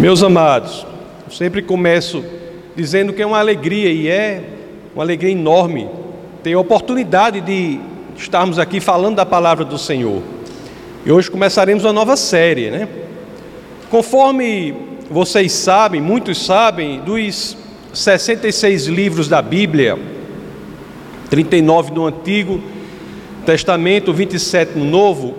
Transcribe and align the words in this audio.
Meus 0.00 0.22
amados, 0.22 0.86
eu 1.26 1.32
sempre 1.32 1.60
começo 1.60 2.24
dizendo 2.76 3.12
que 3.12 3.20
é 3.20 3.26
uma 3.26 3.40
alegria 3.40 3.90
e 3.90 4.06
é 4.06 4.44
uma 4.94 5.02
alegria 5.02 5.32
enorme 5.32 5.88
ter 6.40 6.52
a 6.52 6.60
oportunidade 6.60 7.40
de 7.40 7.80
estarmos 8.16 8.60
aqui 8.60 8.78
falando 8.78 9.16
da 9.16 9.26
palavra 9.26 9.64
do 9.64 9.76
Senhor. 9.76 10.22
E 11.04 11.10
hoje 11.10 11.28
começaremos 11.28 11.82
uma 11.82 11.92
nova 11.92 12.16
série, 12.16 12.70
né? 12.70 12.88
Conforme 13.90 14.72
vocês 15.10 15.50
sabem, 15.50 16.00
muitos 16.00 16.46
sabem, 16.46 17.00
dos 17.00 17.56
66 17.92 18.86
livros 18.86 19.26
da 19.26 19.42
Bíblia, 19.42 19.98
39 21.28 21.90
no 21.90 22.06
Antigo 22.06 22.62
Testamento, 23.44 24.12
27 24.12 24.78
no 24.78 24.84
Novo, 24.84 25.34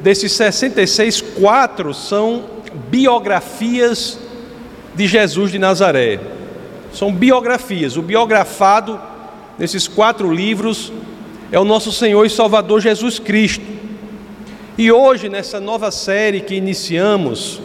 desses 0.00 0.32
66, 0.32 1.20
quatro 1.20 1.94
são 1.94 2.50
biografias 2.90 4.18
de 4.94 5.06
Jesus 5.06 5.50
de 5.50 5.58
Nazaré. 5.58 6.20
São 6.92 7.12
biografias. 7.12 7.96
O 7.96 8.02
biografado 8.02 9.00
nesses 9.58 9.88
quatro 9.88 10.32
livros 10.32 10.92
é 11.50 11.58
o 11.58 11.64
nosso 11.64 11.92
Senhor 11.92 12.24
e 12.24 12.30
Salvador 12.30 12.80
Jesus 12.80 13.18
Cristo. 13.18 13.64
E 14.76 14.90
hoje, 14.90 15.28
nessa 15.28 15.60
nova 15.60 15.90
série 15.90 16.40
que 16.40 16.54
iniciamos, 16.54 17.60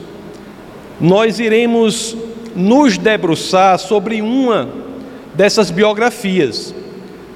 nós 0.99 1.39
iremos 1.39 2.15
nos 2.55 2.97
debruçar 2.97 3.79
sobre 3.79 4.21
uma 4.21 4.69
dessas 5.33 5.69
biografias. 5.69 6.73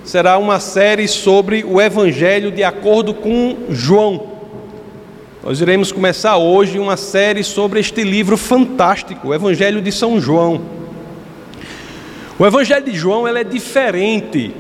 Será 0.03 0.37
uma 0.37 0.59
série 0.59 1.07
sobre 1.07 1.63
o 1.63 1.79
Evangelho 1.79 2.51
de 2.51 2.63
acordo 2.63 3.13
com 3.13 3.55
João. 3.69 4.30
Nós 5.43 5.59
iremos 5.59 5.91
começar 5.91 6.37
hoje 6.37 6.77
uma 6.77 6.95
série 6.95 7.43
sobre 7.43 7.79
este 7.79 8.03
livro 8.03 8.37
fantástico, 8.37 9.29
o 9.29 9.33
Evangelho 9.33 9.81
de 9.81 9.91
São 9.91 10.21
João. 10.21 10.61
O 12.37 12.45
Evangelho 12.45 12.85
de 12.85 12.93
João 12.93 13.27
é 13.27 13.43
diferente 13.43 14.53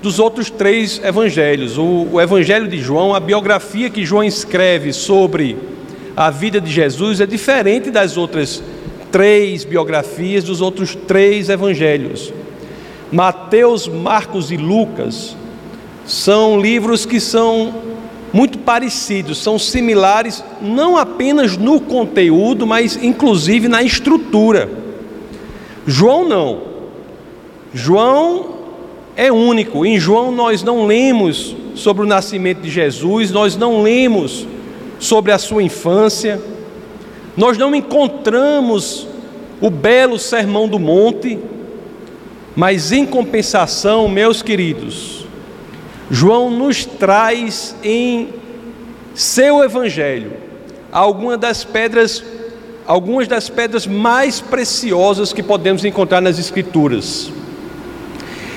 dos 0.00 0.18
outros 0.18 0.48
três 0.48 0.98
evangelhos. 1.04 1.76
O, 1.76 2.08
o 2.12 2.20
Evangelho 2.22 2.66
de 2.66 2.78
João, 2.80 3.14
a 3.14 3.20
biografia 3.20 3.90
que 3.90 4.02
João 4.02 4.24
escreve 4.24 4.94
sobre 4.94 5.58
a 6.16 6.30
vida 6.30 6.58
de 6.58 6.72
Jesus 6.72 7.20
é 7.20 7.26
diferente 7.26 7.90
das 7.90 8.16
outras 8.16 8.62
três 9.12 9.62
biografias 9.62 10.42
dos 10.42 10.62
outros 10.62 10.94
três 10.94 11.50
evangelhos. 11.50 12.32
Mateus, 13.12 13.86
Marcos 13.86 14.50
e 14.50 14.56
Lucas 14.56 15.36
são 16.06 16.58
livros 16.58 17.04
que 17.04 17.20
são 17.20 17.93
muito 18.34 18.58
parecidos, 18.58 19.38
são 19.38 19.60
similares 19.60 20.42
não 20.60 20.96
apenas 20.96 21.56
no 21.56 21.80
conteúdo, 21.80 22.66
mas 22.66 22.96
inclusive 23.00 23.68
na 23.68 23.80
estrutura. 23.80 24.68
João 25.86 26.28
não. 26.28 26.62
João 27.72 28.56
é 29.14 29.30
único. 29.30 29.86
Em 29.86 30.00
João 30.00 30.32
nós 30.32 30.64
não 30.64 30.84
lemos 30.84 31.54
sobre 31.76 32.02
o 32.02 32.06
nascimento 32.08 32.60
de 32.60 32.70
Jesus, 32.70 33.30
nós 33.30 33.56
não 33.56 33.82
lemos 33.82 34.48
sobre 34.98 35.30
a 35.30 35.38
sua 35.38 35.62
infância, 35.62 36.42
nós 37.36 37.56
não 37.56 37.72
encontramos 37.72 39.06
o 39.60 39.70
belo 39.70 40.18
sermão 40.18 40.66
do 40.66 40.80
monte, 40.80 41.38
mas 42.56 42.90
em 42.90 43.06
compensação, 43.06 44.08
meus 44.08 44.42
queridos, 44.42 45.23
João 46.14 46.48
nos 46.48 46.84
traz 46.86 47.74
em 47.82 48.28
seu 49.16 49.64
evangelho 49.64 50.34
algumas 50.92 51.36
das 51.40 51.64
pedras 51.64 52.22
algumas 52.86 53.26
das 53.26 53.48
pedras 53.48 53.84
mais 53.84 54.40
preciosas 54.40 55.32
que 55.32 55.42
podemos 55.42 55.84
encontrar 55.84 56.20
nas 56.20 56.38
escrituras. 56.38 57.32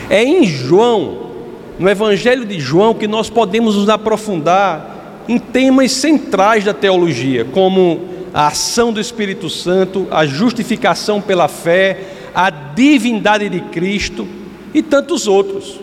É 0.08 0.24
em 0.24 0.44
João, 0.46 1.32
no 1.80 1.90
evangelho 1.90 2.46
de 2.46 2.60
João 2.60 2.94
que 2.94 3.08
nós 3.08 3.28
podemos 3.28 3.76
nos 3.76 3.90
aprofundar 3.90 5.24
em 5.28 5.40
temas 5.40 5.94
centrais 5.94 6.64
da 6.64 6.76
teologia, 6.76 7.44
como 7.44 8.02
a 8.36 8.48
ação 8.48 8.94
do 8.94 9.02
Espírito 9.02 9.50
Santo, 9.50 10.08
a 10.12 10.28
justificação 10.28 11.20
pela 11.20 11.48
fé, 11.48 12.02
a 12.36 12.52
divindade 12.52 13.50
de 13.50 13.62
Cristo 13.62 14.28
e 14.76 14.84
tantos 14.84 15.26
outros. 15.28 15.80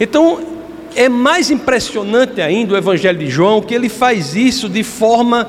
Então, 0.00 0.58
é 0.94 1.08
mais 1.08 1.50
impressionante 1.50 2.40
ainda 2.40 2.74
o 2.74 2.76
Evangelho 2.76 3.18
de 3.18 3.28
João, 3.28 3.62
que 3.62 3.74
ele 3.74 3.88
faz 3.88 4.34
isso 4.34 4.68
de 4.68 4.82
forma 4.82 5.48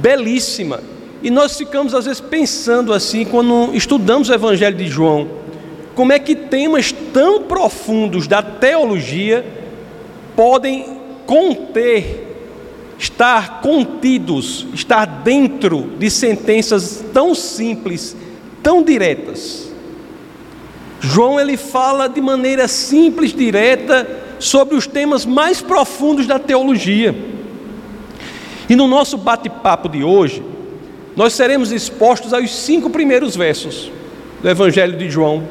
belíssima. 0.00 0.80
E 1.22 1.30
nós 1.30 1.56
ficamos 1.56 1.94
às 1.94 2.04
vezes 2.04 2.20
pensando 2.20 2.92
assim, 2.92 3.24
quando 3.24 3.70
estudamos 3.74 4.28
o 4.28 4.34
Evangelho 4.34 4.76
de 4.76 4.86
João, 4.86 5.28
como 5.94 6.12
é 6.12 6.18
que 6.18 6.34
temas 6.36 6.92
tão 7.12 7.42
profundos 7.42 8.28
da 8.28 8.40
teologia 8.40 9.44
podem 10.36 10.98
conter, 11.26 12.26
estar 12.96 13.60
contidos, 13.60 14.66
estar 14.72 15.04
dentro 15.06 15.92
de 15.98 16.08
sentenças 16.08 17.04
tão 17.12 17.34
simples, 17.34 18.16
tão 18.62 18.82
diretas. 18.82 19.72
João 21.00 21.38
ele 21.38 21.56
fala 21.56 22.08
de 22.08 22.20
maneira 22.20 22.68
simples, 22.68 23.32
direta, 23.32 24.06
sobre 24.38 24.76
os 24.76 24.86
temas 24.86 25.26
mais 25.26 25.60
profundos 25.60 26.26
da 26.26 26.38
teologia. 26.38 27.14
E 28.68 28.76
no 28.76 28.86
nosso 28.86 29.16
bate-papo 29.16 29.88
de 29.88 30.04
hoje, 30.04 30.42
nós 31.16 31.32
seremos 31.32 31.72
expostos 31.72 32.32
aos 32.32 32.54
cinco 32.54 32.90
primeiros 32.90 33.34
versos 33.34 33.90
do 34.42 34.48
Evangelho 34.48 34.96
de 34.96 35.10
João. 35.10 35.42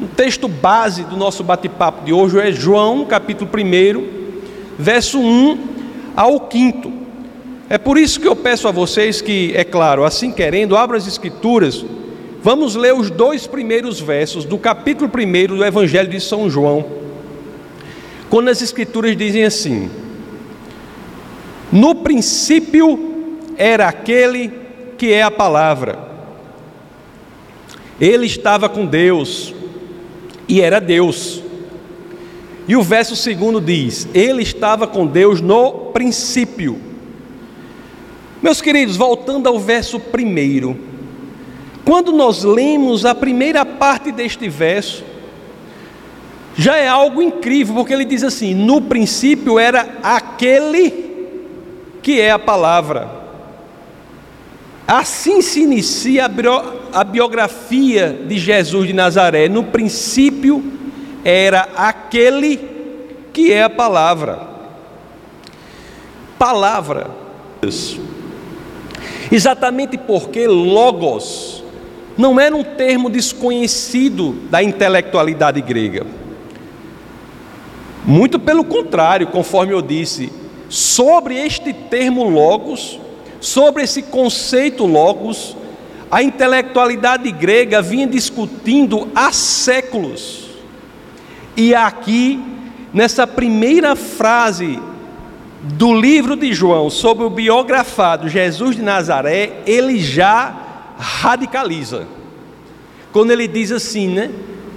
O 0.00 0.06
texto 0.06 0.46
base 0.46 1.04
do 1.04 1.16
nosso 1.16 1.42
bate-papo 1.42 2.04
de 2.04 2.12
hoje 2.12 2.38
é 2.38 2.52
João, 2.52 3.04
capítulo 3.04 3.50
1, 3.50 4.06
verso 4.78 5.18
1 5.18 5.58
ao 6.14 6.48
5. 6.50 6.92
É 7.68 7.78
por 7.78 7.96
isso 7.96 8.20
que 8.20 8.28
eu 8.28 8.36
peço 8.36 8.68
a 8.68 8.70
vocês 8.70 9.20
que, 9.20 9.52
é 9.56 9.64
claro, 9.64 10.04
assim 10.04 10.30
querendo, 10.30 10.76
abram 10.76 10.98
as 10.98 11.06
Escrituras. 11.06 11.84
Vamos 12.42 12.74
ler 12.74 12.92
os 12.92 13.08
dois 13.08 13.46
primeiros 13.46 13.98
versos 13.98 14.44
do 14.44 14.58
capítulo 14.58 15.10
1 15.10 15.56
do 15.56 15.64
Evangelho 15.64 16.10
de 16.10 16.20
São 16.20 16.50
João. 16.50 17.03
Quando 18.34 18.48
as 18.48 18.60
Escrituras 18.60 19.16
dizem 19.16 19.44
assim: 19.44 19.88
No 21.70 21.94
princípio 21.94 23.30
era 23.56 23.86
aquele 23.86 24.50
que 24.98 25.12
é 25.12 25.22
a 25.22 25.30
palavra, 25.30 25.96
ele 28.00 28.26
estava 28.26 28.68
com 28.68 28.86
Deus 28.86 29.54
e 30.48 30.60
era 30.60 30.80
Deus. 30.80 31.44
E 32.66 32.74
o 32.74 32.82
verso 32.82 33.14
segundo 33.14 33.60
diz: 33.60 34.08
Ele 34.12 34.42
estava 34.42 34.88
com 34.88 35.06
Deus 35.06 35.40
no 35.40 35.92
princípio. 35.92 36.80
Meus 38.42 38.60
queridos, 38.60 38.96
voltando 38.96 39.48
ao 39.48 39.60
verso 39.60 40.00
primeiro, 40.00 40.76
quando 41.84 42.10
nós 42.10 42.42
lemos 42.42 43.06
a 43.06 43.14
primeira 43.14 43.64
parte 43.64 44.10
deste 44.10 44.48
verso, 44.48 45.13
já 46.56 46.76
é 46.76 46.86
algo 46.86 47.20
incrível, 47.20 47.74
porque 47.74 47.92
ele 47.92 48.04
diz 48.04 48.22
assim: 48.22 48.54
no 48.54 48.82
princípio 48.82 49.58
era 49.58 49.98
aquele 50.02 51.04
que 52.02 52.20
é 52.20 52.30
a 52.30 52.38
palavra. 52.38 53.08
Assim 54.86 55.40
se 55.40 55.62
inicia 55.62 56.30
a 56.92 57.04
biografia 57.04 58.20
de 58.26 58.38
Jesus 58.38 58.86
de 58.86 58.92
Nazaré. 58.92 59.48
No 59.48 59.64
princípio 59.64 60.62
era 61.24 61.68
aquele 61.74 62.60
que 63.32 63.50
é 63.50 63.62
a 63.62 63.70
palavra. 63.70 64.40
Palavra. 66.38 67.10
Exatamente 69.32 69.96
porque 69.96 70.46
Logos 70.46 71.64
não 72.16 72.38
era 72.38 72.54
um 72.54 72.62
termo 72.62 73.08
desconhecido 73.08 74.32
da 74.50 74.62
intelectualidade 74.62 75.60
grega. 75.62 76.06
Muito 78.04 78.38
pelo 78.38 78.64
contrário, 78.64 79.26
conforme 79.28 79.72
eu 79.72 79.80
disse, 79.80 80.30
sobre 80.68 81.36
este 81.36 81.72
termo 81.72 82.28
logos, 82.28 83.00
sobre 83.40 83.82
esse 83.82 84.02
conceito 84.02 84.84
logos, 84.84 85.56
a 86.10 86.22
intelectualidade 86.22 87.30
grega 87.32 87.80
vinha 87.80 88.06
discutindo 88.06 89.08
há 89.14 89.32
séculos. 89.32 90.44
E 91.56 91.74
aqui, 91.74 92.40
nessa 92.92 93.26
primeira 93.26 93.96
frase 93.96 94.78
do 95.62 95.98
livro 95.98 96.36
de 96.36 96.52
João 96.52 96.90
sobre 96.90 97.24
o 97.24 97.30
biografado 97.30 98.28
Jesus 98.28 98.76
de 98.76 98.82
Nazaré, 98.82 99.62
ele 99.66 99.98
já 99.98 100.54
radicaliza. 100.98 102.06
Quando 103.12 103.30
ele 103.30 103.48
diz 103.48 103.72
assim, 103.72 104.08
né? 104.08 104.30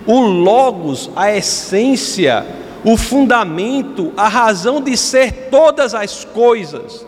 O 0.05 0.21
logos, 0.21 1.11
a 1.15 1.35
essência, 1.35 2.45
o 2.87 2.95
fundamento, 2.95 4.13
a 4.15 4.29
razão 4.29 4.81
de 4.81 4.95
ser 4.95 5.49
todas 5.51 5.93
as 5.93 6.23
coisas, 6.23 7.05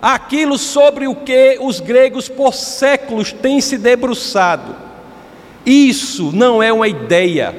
aquilo 0.00 0.56
sobre 0.56 1.08
o 1.08 1.16
que 1.16 1.58
os 1.60 1.80
gregos 1.80 2.28
por 2.28 2.54
séculos 2.54 3.32
têm 3.32 3.60
se 3.60 3.76
debruçado. 3.76 4.76
Isso 5.66 6.30
não 6.32 6.62
é 6.62 6.72
uma 6.72 6.86
ideia, 6.86 7.52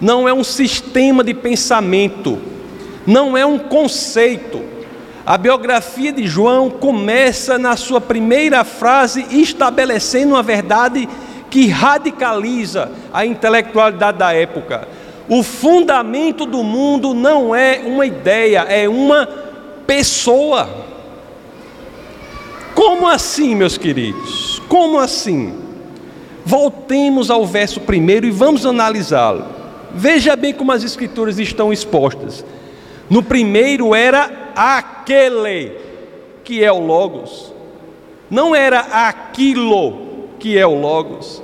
não 0.00 0.28
é 0.28 0.32
um 0.32 0.44
sistema 0.44 1.24
de 1.24 1.34
pensamento, 1.34 2.38
não 3.04 3.36
é 3.36 3.44
um 3.44 3.58
conceito. 3.58 4.62
A 5.26 5.36
biografia 5.36 6.12
de 6.12 6.24
João 6.24 6.70
começa 6.70 7.58
na 7.58 7.76
sua 7.76 8.00
primeira 8.00 8.62
frase 8.62 9.26
estabelecendo 9.32 10.34
uma 10.34 10.42
verdade 10.42 11.08
que 11.50 11.66
radicaliza 11.66 12.92
a 13.12 13.26
intelectualidade 13.26 14.18
da 14.18 14.32
época. 14.32 14.99
O 15.30 15.44
fundamento 15.44 16.44
do 16.44 16.64
mundo 16.64 17.14
não 17.14 17.54
é 17.54 17.82
uma 17.86 18.04
ideia, 18.04 18.66
é 18.68 18.88
uma 18.88 19.28
pessoa. 19.86 20.68
Como 22.74 23.06
assim, 23.06 23.54
meus 23.54 23.78
queridos? 23.78 24.60
Como 24.68 24.98
assim? 24.98 25.54
Voltemos 26.44 27.30
ao 27.30 27.46
verso 27.46 27.78
primeiro 27.78 28.26
e 28.26 28.32
vamos 28.32 28.66
analisá-lo. 28.66 29.44
Veja 29.94 30.34
bem 30.34 30.52
como 30.52 30.72
as 30.72 30.82
escrituras 30.82 31.38
estão 31.38 31.72
expostas. 31.72 32.44
No 33.08 33.22
primeiro 33.22 33.94
era 33.94 34.50
aquele 34.56 35.76
que 36.42 36.64
é 36.64 36.72
o 36.72 36.80
Logos, 36.80 37.52
não 38.28 38.52
era 38.52 38.80
aquilo 38.80 40.26
que 40.40 40.58
é 40.58 40.66
o 40.66 40.74
Logos, 40.74 41.40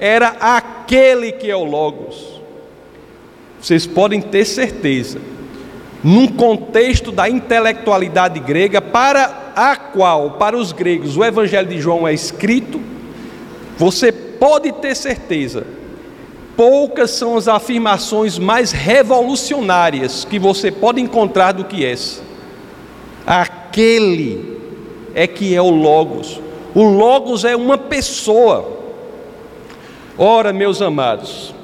era 0.00 0.28
aquele 0.40 1.30
que 1.30 1.48
é 1.48 1.54
o 1.54 1.62
Logos. 1.62 2.37
Vocês 3.60 3.86
podem 3.86 4.20
ter 4.20 4.44
certeza, 4.44 5.20
num 6.02 6.28
contexto 6.28 7.10
da 7.10 7.28
intelectualidade 7.28 8.38
grega, 8.40 8.80
para 8.80 9.52
a 9.56 9.76
qual, 9.76 10.32
para 10.32 10.56
os 10.56 10.72
gregos, 10.72 11.16
o 11.16 11.24
Evangelho 11.24 11.68
de 11.68 11.80
João 11.80 12.06
é 12.06 12.14
escrito, 12.14 12.80
você 13.76 14.12
pode 14.12 14.70
ter 14.72 14.94
certeza 14.94 15.78
poucas 16.58 17.12
são 17.12 17.36
as 17.36 17.46
afirmações 17.46 18.36
mais 18.36 18.72
revolucionárias 18.72 20.24
que 20.24 20.40
você 20.40 20.72
pode 20.72 21.00
encontrar 21.00 21.52
do 21.52 21.64
que 21.64 21.86
essa. 21.86 22.20
Aquele 23.24 24.58
é 25.14 25.24
que 25.28 25.54
é 25.54 25.62
o 25.62 25.70
Logos. 25.70 26.40
O 26.74 26.82
Logos 26.82 27.44
é 27.44 27.54
uma 27.54 27.78
pessoa. 27.78 28.76
Ora, 30.18 30.52
meus 30.52 30.82
amados, 30.82 31.54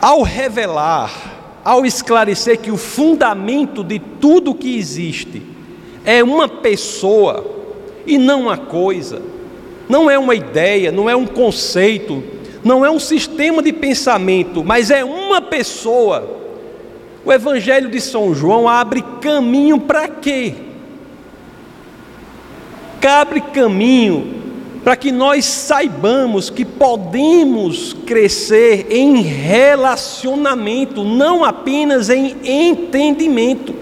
ao 0.00 0.22
revelar, 0.22 1.60
ao 1.64 1.84
esclarecer 1.84 2.58
que 2.58 2.70
o 2.70 2.76
fundamento 2.76 3.84
de 3.84 3.98
tudo 3.98 4.54
que 4.54 4.76
existe 4.76 5.42
é 6.04 6.24
uma 6.24 6.48
pessoa 6.48 7.44
e 8.06 8.16
não 8.16 8.42
uma 8.42 8.56
coisa, 8.56 9.20
não 9.88 10.10
é 10.10 10.18
uma 10.18 10.34
ideia, 10.34 10.90
não 10.90 11.08
é 11.10 11.14
um 11.14 11.26
conceito, 11.26 12.22
não 12.64 12.84
é 12.84 12.90
um 12.90 12.98
sistema 12.98 13.62
de 13.62 13.72
pensamento, 13.72 14.64
mas 14.64 14.90
é 14.90 15.04
uma 15.04 15.42
pessoa. 15.42 16.38
O 17.24 17.32
Evangelho 17.32 17.90
de 17.90 18.00
São 18.00 18.34
João 18.34 18.66
abre 18.66 19.04
caminho 19.20 19.78
para 19.78 20.08
quê? 20.08 20.54
Abre 23.02 23.40
caminho 23.40 24.39
para 24.82 24.96
que 24.96 25.12
nós 25.12 25.44
saibamos 25.44 26.48
que 26.48 26.64
podemos 26.64 27.92
crescer 27.92 28.86
em 28.90 29.20
relacionamento, 29.20 31.04
não 31.04 31.44
apenas 31.44 32.08
em 32.08 32.36
entendimento. 32.42 33.74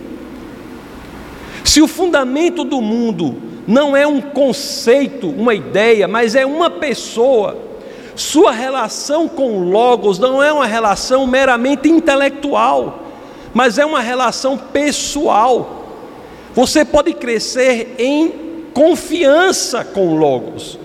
Se 1.64 1.80
o 1.80 1.86
fundamento 1.86 2.64
do 2.64 2.80
mundo 2.80 3.36
não 3.66 3.96
é 3.96 4.06
um 4.06 4.20
conceito, 4.20 5.28
uma 5.28 5.54
ideia, 5.54 6.08
mas 6.08 6.34
é 6.34 6.44
uma 6.44 6.70
pessoa, 6.70 7.56
sua 8.16 8.50
relação 8.50 9.28
com 9.28 9.58
o 9.58 9.70
Logos 9.70 10.18
não 10.18 10.42
é 10.42 10.52
uma 10.52 10.66
relação 10.66 11.26
meramente 11.26 11.88
intelectual, 11.88 13.04
mas 13.54 13.78
é 13.78 13.86
uma 13.86 14.00
relação 14.00 14.56
pessoal. 14.56 15.84
Você 16.54 16.84
pode 16.84 17.12
crescer 17.12 17.94
em 17.98 18.32
confiança 18.72 19.84
com 19.84 20.08
o 20.08 20.16
Logos, 20.16 20.78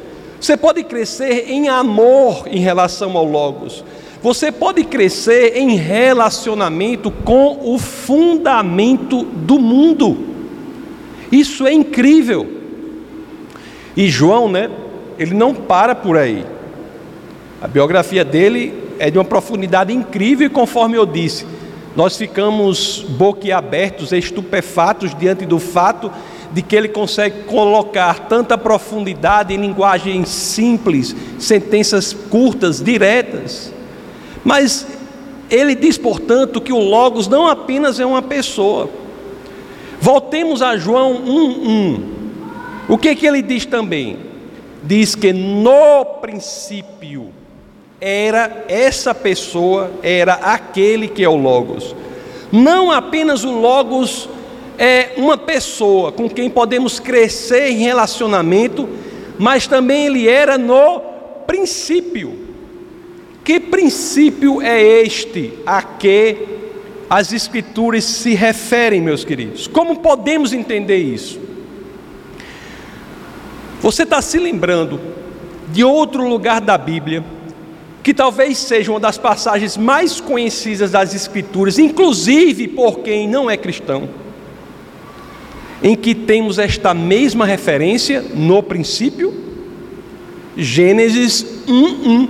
você 0.45 0.57
pode 0.57 0.83
crescer 0.83 1.49
em 1.49 1.69
amor 1.69 2.43
em 2.47 2.59
relação 2.59 3.15
ao 3.15 3.23
Logos, 3.23 3.81
você 4.21 4.51
pode 4.51 4.83
crescer 4.83 5.55
em 5.55 5.77
relacionamento 5.77 7.09
com 7.09 7.59
o 7.63 7.79
fundamento 7.79 9.23
do 9.23 9.57
mundo. 9.57 10.17
Isso 11.31 11.65
é 11.65 11.71
incrível. 11.71 12.45
E 13.95 14.09
João, 14.09 14.49
né? 14.49 14.69
Ele 15.17 15.33
não 15.33 15.55
para 15.55 15.95
por 15.95 16.17
aí. 16.17 16.45
A 17.61 17.67
biografia 17.67 18.25
dele 18.25 18.73
é 18.99 19.09
de 19.09 19.17
uma 19.17 19.23
profundidade 19.23 19.93
incrível, 19.93 20.47
e 20.47 20.49
conforme 20.49 20.97
eu 20.97 21.05
disse, 21.05 21.45
nós 21.95 22.17
ficamos 22.17 23.05
boquiabertos, 23.07 24.11
estupefatos 24.11 25.15
diante 25.15 25.45
do 25.45 25.57
fato 25.57 26.11
de 26.53 26.61
que 26.61 26.75
ele 26.75 26.87
consegue 26.87 27.43
colocar 27.45 28.27
tanta 28.27 28.55
profundidade 28.55 29.53
em 29.53 29.57
linguagem 29.57 30.23
simples, 30.23 31.15
sentenças 31.39 32.13
curtas, 32.13 32.79
diretas. 32.79 33.73
Mas 34.43 34.85
ele 35.49 35.73
diz, 35.73 35.97
portanto, 35.97 36.61
que 36.61 36.71
o 36.71 36.77
Logos 36.77 37.27
não 37.27 37.47
apenas 37.47 37.99
é 37.99 38.05
uma 38.05 38.21
pessoa. 38.21 38.87
Voltemos 39.99 40.61
a 40.61 40.77
João 40.77 41.15
1:1. 41.25 42.01
O 42.87 42.97
que 42.99 43.15
que 43.15 43.25
ele 43.25 43.41
diz 43.41 43.65
também? 43.65 44.17
Diz 44.83 45.15
que 45.15 45.33
no 45.33 46.05
princípio 46.21 47.31
era 47.99 48.65
essa 48.67 49.15
pessoa, 49.15 49.89
era 50.03 50.33
aquele 50.33 51.07
que 51.07 51.23
é 51.23 51.29
o 51.29 51.37
Logos. 51.37 51.95
Não 52.51 52.91
apenas 52.91 53.43
o 53.43 53.51
Logos 53.51 54.29
é 54.77 55.13
uma 55.17 55.37
pessoa 55.37 56.11
com 56.11 56.29
quem 56.29 56.49
podemos 56.49 56.99
crescer 56.99 57.69
em 57.69 57.77
relacionamento, 57.77 58.87
mas 59.37 59.67
também 59.67 60.07
ele 60.07 60.27
era 60.27 60.57
no 60.57 60.99
princípio. 61.45 62.39
Que 63.43 63.59
princípio 63.59 64.61
é 64.61 64.81
este 64.81 65.53
a 65.65 65.81
que 65.81 66.37
as 67.09 67.33
Escrituras 67.33 68.03
se 68.05 68.33
referem, 68.33 69.01
meus 69.01 69.23
queridos? 69.25 69.67
Como 69.67 69.99
podemos 69.99 70.53
entender 70.53 70.97
isso? 70.97 71.39
Você 73.81 74.03
está 74.03 74.21
se 74.21 74.39
lembrando 74.39 74.99
de 75.71 75.83
outro 75.83 76.27
lugar 76.27 76.61
da 76.61 76.77
Bíblia 76.77 77.23
que 78.01 78.13
talvez 78.13 78.57
seja 78.57 78.91
uma 78.91 78.99
das 78.99 79.17
passagens 79.17 79.77
mais 79.77 80.19
conhecidas 80.19 80.91
das 80.91 81.13
Escrituras, 81.13 81.79
inclusive 81.79 82.67
por 82.67 82.99
quem 82.99 83.27
não 83.27 83.49
é 83.49 83.55
cristão, 83.55 84.09
em 85.83 85.95
que 85.97 86.15
temos 86.15 86.57
esta 86.57 86.93
mesma 86.93 87.45
referência 87.45 88.23
no 88.33 88.63
princípio, 88.63 89.33
Gênesis 90.55 91.45
1:1. 91.67 92.29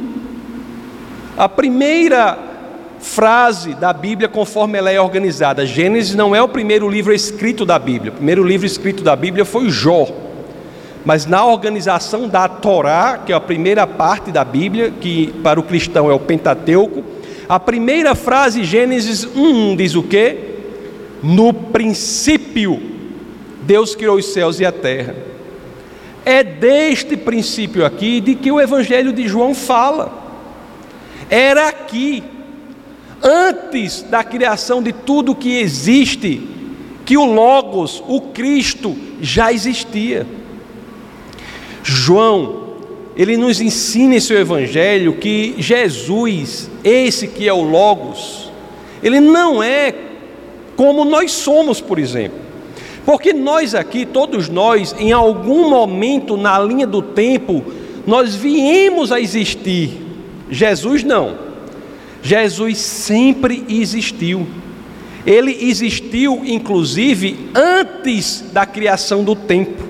A 1.38 1.48
primeira 1.48 2.40
frase 3.00 3.76
da 3.76 3.94
Bíblia 3.94 4.28
conforme 4.28 4.78
ela 4.78 4.90
é 4.90 5.00
organizada. 5.00 5.66
Gênesis 5.66 6.16
não 6.16 6.36
é 6.36 6.42
o 6.42 6.48
primeiro 6.48 6.90
livro 6.90 7.14
escrito 7.14 7.66
da 7.66 7.78
Bíblia. 7.78 8.12
O 8.12 8.16
primeiro 8.16 8.44
livro 8.44 8.66
escrito 8.66 9.04
da 9.04 9.16
Bíblia 9.16 9.46
foi 9.46 9.70
Jó. 9.70 10.08
Mas 11.06 11.26
na 11.26 11.46
organização 11.46 12.30
da 12.30 12.48
Torá, 12.48 13.22
que 13.24 13.34
é 13.34 13.36
a 13.36 13.42
primeira 13.42 13.86
parte 13.86 14.32
da 14.32 14.44
Bíblia, 14.46 14.92
que 15.02 15.34
para 15.44 15.60
o 15.60 15.64
cristão 15.64 16.10
é 16.10 16.14
o 16.14 16.20
Pentateuco, 16.20 17.04
a 17.48 17.60
primeira 17.60 18.16
frase, 18.16 18.64
Gênesis 18.64 19.28
1, 19.36 19.76
diz 19.76 19.96
o 19.96 20.04
quê? 20.04 20.38
No 21.22 21.54
princípio, 21.54 22.93
Deus 23.66 23.96
criou 23.96 24.18
os 24.18 24.26
céus 24.26 24.60
e 24.60 24.66
a 24.66 24.72
terra. 24.72 25.16
É 26.26 26.44
deste 26.44 27.18
princípio 27.18 27.86
aqui 27.86 28.22
de 28.22 28.36
que 28.36 28.52
o 28.52 28.60
Evangelho 28.60 29.12
de 29.12 29.28
João 29.28 29.54
fala. 29.54 30.22
Era 31.30 31.68
aqui, 31.68 32.24
antes 33.22 34.04
da 34.04 34.24
criação 34.24 34.82
de 34.82 34.94
tudo 34.94 35.36
que 35.36 35.60
existe, 35.60 36.42
que 37.06 37.18
o 37.18 37.26
Logos, 37.26 38.04
o 38.08 38.22
Cristo, 38.22 38.96
já 39.22 39.52
existia. 39.52 40.26
João, 41.84 42.64
ele 43.16 43.36
nos 43.38 43.60
ensina 43.60 44.16
em 44.16 44.20
seu 44.20 44.40
evangelho 44.40 45.14
que 45.14 45.56
Jesus, 45.58 46.70
esse 46.84 47.28
que 47.28 47.48
é 47.48 47.54
o 47.54 47.62
Logos, 47.62 48.52
ele 49.02 49.20
não 49.20 49.62
é 49.62 49.94
como 50.76 51.06
nós 51.06 51.32
somos, 51.32 51.82
por 51.82 52.00
exemplo. 52.00 52.43
Porque 53.06 53.34
nós 53.34 53.76
aqui, 53.76 54.06
todos 54.06 54.48
nós, 54.50 54.96
em 54.98 55.12
algum 55.12 55.70
momento 55.70 56.38
na 56.38 56.60
linha 56.60 56.88
do 56.88 57.02
tempo, 57.02 57.64
nós 58.08 58.36
viemos 58.36 59.12
a 59.12 59.20
existir. 59.20 60.02
Jesus 60.50 61.04
não. 61.04 61.38
Jesus 62.22 62.78
sempre 62.78 63.66
existiu. 63.68 64.48
Ele 65.26 65.58
existiu, 65.68 66.42
inclusive, 66.46 67.50
antes 67.54 68.46
da 68.52 68.66
criação 68.66 69.24
do 69.24 69.36
tempo. 69.36 69.84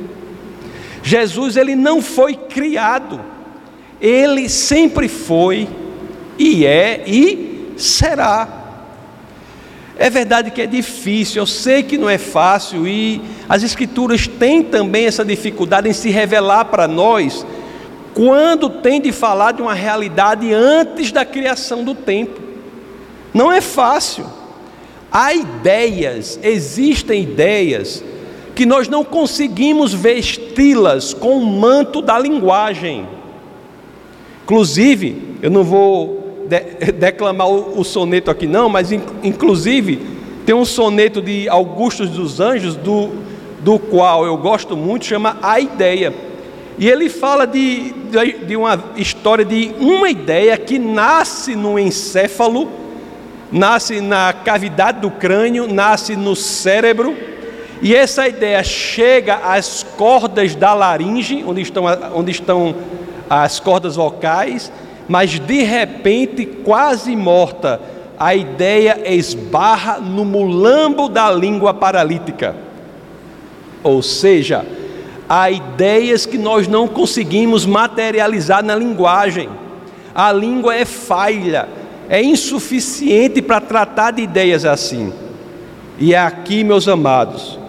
Jesus 1.04 1.58
ele 1.58 1.76
não 1.76 2.02
foi 2.02 2.34
criado, 2.34 3.20
ele 4.00 4.48
sempre 4.48 5.10
foi 5.10 5.68
e 6.40 6.66
é 6.66 7.04
e 7.06 7.74
será. 7.76 8.63
É 9.98 10.10
verdade 10.10 10.50
que 10.50 10.62
é 10.62 10.66
difícil, 10.66 11.42
eu 11.42 11.46
sei 11.46 11.84
que 11.84 11.98
não 11.98 12.10
é 12.10 12.18
fácil 12.18 12.88
e 12.88 13.22
as 13.48 13.62
Escrituras 13.62 14.28
têm 14.28 14.64
também 14.64 15.06
essa 15.06 15.24
dificuldade 15.24 15.88
em 15.88 15.94
se 15.94 16.10
revelar 16.10 16.66
para 16.66 16.88
nós 16.88 17.46
quando 18.14 18.70
tem 18.70 19.00
de 19.00 19.12
falar 19.12 19.52
de 19.52 19.62
uma 19.62 19.74
realidade 19.74 20.52
antes 20.54 21.12
da 21.12 21.24
criação 21.24 21.84
do 21.84 21.94
tempo. 21.94 22.42
Não 23.34 23.52
é 23.52 23.62
fácil. 23.62 24.26
Há 25.12 25.34
ideias, 25.34 26.40
existem 26.42 27.22
ideias 27.24 28.04
que 28.56 28.66
nós 28.66 28.88
não 28.88 29.04
conseguimos 29.04 29.94
vesti-las 29.94 31.14
com 31.14 31.38
o 31.38 31.46
manto 31.46 32.02
da 32.02 32.18
linguagem. 32.18 33.08
Inclusive, 34.44 35.38
eu 35.42 35.50
não 35.50 35.64
vou 35.64 36.23
de 36.48 36.92
declamar 36.92 37.48
o, 37.48 37.80
o, 37.80 37.84
soneto 37.84 38.30
aqui 38.30 38.48
não, 38.48 38.70
mas 38.70 38.92
in, 38.92 39.02
inclusive 39.24 40.00
tem 40.46 40.54
um 40.54 40.66
soneto 40.66 41.22
de 41.22 41.48
Augusto 41.48 42.06
dos 42.06 42.40
Anjos, 42.40 42.76
do, 42.76 43.12
do 43.60 43.80
qual 43.80 44.26
eu 44.26 44.38
gosto 44.38 44.76
muito, 44.76 45.06
chama 45.06 45.38
A 45.42 45.60
Ideia. 45.60 46.14
E 46.78 46.90
ele 46.90 47.08
fala 47.08 47.46
de, 47.46 47.92
de, 47.92 48.46
de 48.46 48.58
uma 48.58 48.84
história 48.98 49.46
de 49.46 49.74
uma 49.80 50.10
ideia 50.10 50.58
que 50.58 50.80
nasce 50.80 51.56
no 51.56 51.78
encéfalo, 51.78 52.70
nasce 53.52 54.02
na 54.02 54.34
cavidade 54.34 55.00
do 55.00 55.12
crânio, 55.12 55.68
nasce 55.68 56.16
no 56.16 56.36
cérebro, 56.36 57.16
e 57.82 57.94
essa 57.94 58.28
ideia 58.28 58.64
chega 58.64 59.36
às 59.36 59.84
cordas 59.84 60.56
da 60.56 60.74
laringe, 60.74 61.44
onde 61.46 61.62
estão, 61.62 61.84
onde 62.16 62.32
estão 62.32 62.74
as 63.30 63.60
cordas 63.60 63.96
vocais, 63.96 64.72
mas 65.08 65.40
de 65.40 65.64
repente, 65.64 66.46
quase 66.46 67.16
morta, 67.16 67.80
a 68.18 68.36
ideia 68.36 69.02
esbarra 69.14 70.00
no 70.00 70.24
mulambo 70.24 71.10
da 71.10 71.32
língua 71.32 71.74
paralítica. 71.74 72.56
Ou 73.84 74.02
seja, 74.02 74.66
há 75.28 75.52
ideias 75.52 76.26
que 76.26 76.38
nós 76.38 76.68
não 76.68 76.88
conseguimos 76.88 77.66
materializar 77.66 78.64
na 78.64 78.76
linguagem. 78.76 79.50
A 80.16 80.32
língua 80.32 80.76
é 80.76 80.86
falha, 80.86 81.68
é 82.08 82.22
insuficiente 82.22 83.42
para 83.42 83.60
tratar 83.60 84.12
de 84.12 84.22
ideias 84.22 84.64
assim. 84.64 85.12
E 86.00 86.14
é 86.14 86.20
aqui, 86.20 86.64
meus 86.64 86.88
amados, 86.88 87.60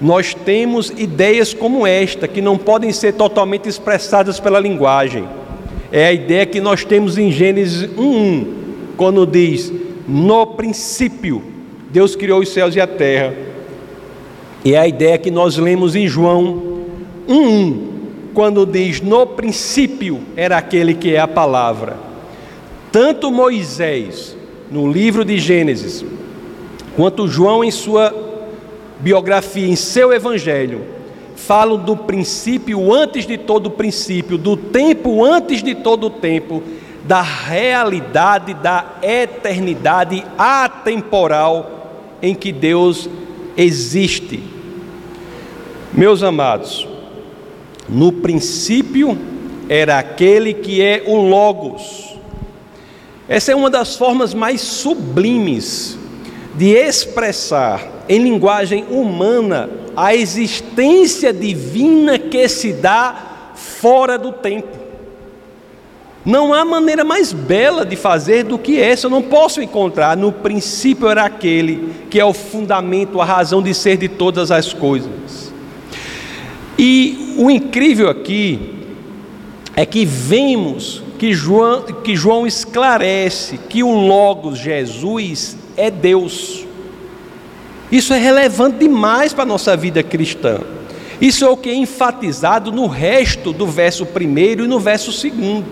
nós 0.00 0.34
temos 0.34 0.90
ideias 0.90 1.54
como 1.54 1.86
esta, 1.86 2.28
que 2.28 2.42
não 2.42 2.58
podem 2.58 2.92
ser 2.92 3.14
totalmente 3.14 3.68
expressadas 3.68 4.38
pela 4.38 4.60
linguagem. 4.60 5.26
É 5.92 6.06
a 6.06 6.12
ideia 6.12 6.46
que 6.46 6.60
nós 6.60 6.84
temos 6.84 7.16
em 7.16 7.30
Gênesis 7.30 7.88
1:1, 7.96 8.46
quando 8.96 9.26
diz: 9.26 9.72
"No 10.06 10.46
princípio 10.46 11.42
Deus 11.90 12.16
criou 12.16 12.40
os 12.40 12.48
céus 12.48 12.74
e 12.74 12.80
a 12.80 12.86
terra". 12.86 13.34
E 14.64 14.74
é 14.74 14.78
a 14.78 14.88
ideia 14.88 15.16
que 15.16 15.30
nós 15.30 15.56
lemos 15.56 15.94
em 15.94 16.08
João 16.08 16.82
1:1, 17.28 17.78
quando 18.34 18.66
diz: 18.66 19.00
"No 19.00 19.26
princípio 19.26 20.20
era 20.36 20.56
aquele 20.56 20.94
que 20.94 21.14
é 21.14 21.20
a 21.20 21.28
palavra". 21.28 21.96
Tanto 22.90 23.30
Moisés, 23.30 24.36
no 24.70 24.90
livro 24.90 25.24
de 25.24 25.38
Gênesis, 25.38 26.04
quanto 26.96 27.28
João 27.28 27.62
em 27.62 27.70
sua 27.70 28.12
biografia, 28.98 29.68
em 29.68 29.76
seu 29.76 30.12
evangelho, 30.12 30.95
falam 31.36 31.78
do 31.78 31.96
princípio 31.96 32.92
antes 32.92 33.26
de 33.26 33.38
todo 33.38 33.70
princípio, 33.70 34.36
do 34.36 34.56
tempo 34.56 35.24
antes 35.24 35.62
de 35.62 35.74
todo 35.74 36.10
tempo, 36.10 36.62
da 37.04 37.22
realidade 37.22 38.54
da 38.54 38.96
eternidade 39.02 40.24
atemporal 40.36 41.76
em 42.20 42.34
que 42.34 42.50
Deus 42.50 43.08
existe. 43.56 44.42
Meus 45.92 46.22
amados, 46.22 46.88
no 47.88 48.10
princípio 48.10 49.16
era 49.68 49.98
aquele 49.98 50.54
que 50.54 50.82
é 50.82 51.04
o 51.06 51.16
Logos. 51.16 52.16
Essa 53.28 53.52
é 53.52 53.54
uma 53.54 53.70
das 53.70 53.96
formas 53.96 54.34
mais 54.34 54.60
sublimes 54.60 55.98
de 56.54 56.70
expressar 56.70 58.04
em 58.08 58.22
linguagem 58.22 58.84
humana, 58.88 59.68
a 59.96 60.14
existência 60.14 61.32
divina 61.32 62.18
que 62.18 62.46
se 62.48 62.72
dá 62.72 63.52
fora 63.54 64.18
do 64.18 64.30
tempo. 64.32 64.76
Não 66.24 66.52
há 66.52 66.64
maneira 66.64 67.04
mais 67.04 67.32
bela 67.32 67.86
de 67.86 67.94
fazer 67.94 68.42
do 68.42 68.58
que 68.58 68.80
essa, 68.80 69.06
eu 69.06 69.10
não 69.10 69.22
posso 69.22 69.62
encontrar. 69.62 70.16
No 70.16 70.32
princípio 70.32 71.08
era 71.08 71.24
aquele 71.24 71.94
que 72.10 72.18
é 72.18 72.24
o 72.24 72.34
fundamento, 72.34 73.20
a 73.20 73.24
razão 73.24 73.62
de 73.62 73.72
ser 73.72 73.96
de 73.96 74.08
todas 74.08 74.50
as 74.50 74.72
coisas. 74.72 75.52
E 76.76 77.36
o 77.38 77.48
incrível 77.50 78.10
aqui 78.10 78.74
é 79.76 79.86
que 79.86 80.04
vemos 80.04 81.02
que 81.16 81.32
João, 81.32 81.82
que 81.82 82.16
João 82.16 82.46
esclarece 82.46 83.56
que 83.56 83.82
o 83.82 83.92
Logos, 83.92 84.58
Jesus, 84.58 85.56
é 85.76 85.90
Deus. 85.90 86.65
Isso 87.90 88.12
é 88.12 88.18
relevante 88.18 88.78
demais 88.78 89.32
para 89.32 89.44
a 89.44 89.46
nossa 89.46 89.76
vida 89.76 90.02
cristã. 90.02 90.60
Isso 91.20 91.44
é 91.44 91.48
o 91.48 91.56
que 91.56 91.70
é 91.70 91.74
enfatizado 91.74 92.70
no 92.72 92.86
resto 92.86 93.52
do 93.52 93.66
verso 93.66 94.04
primeiro 94.04 94.64
e 94.64 94.68
no 94.68 94.78
verso 94.78 95.12
segundo. 95.12 95.66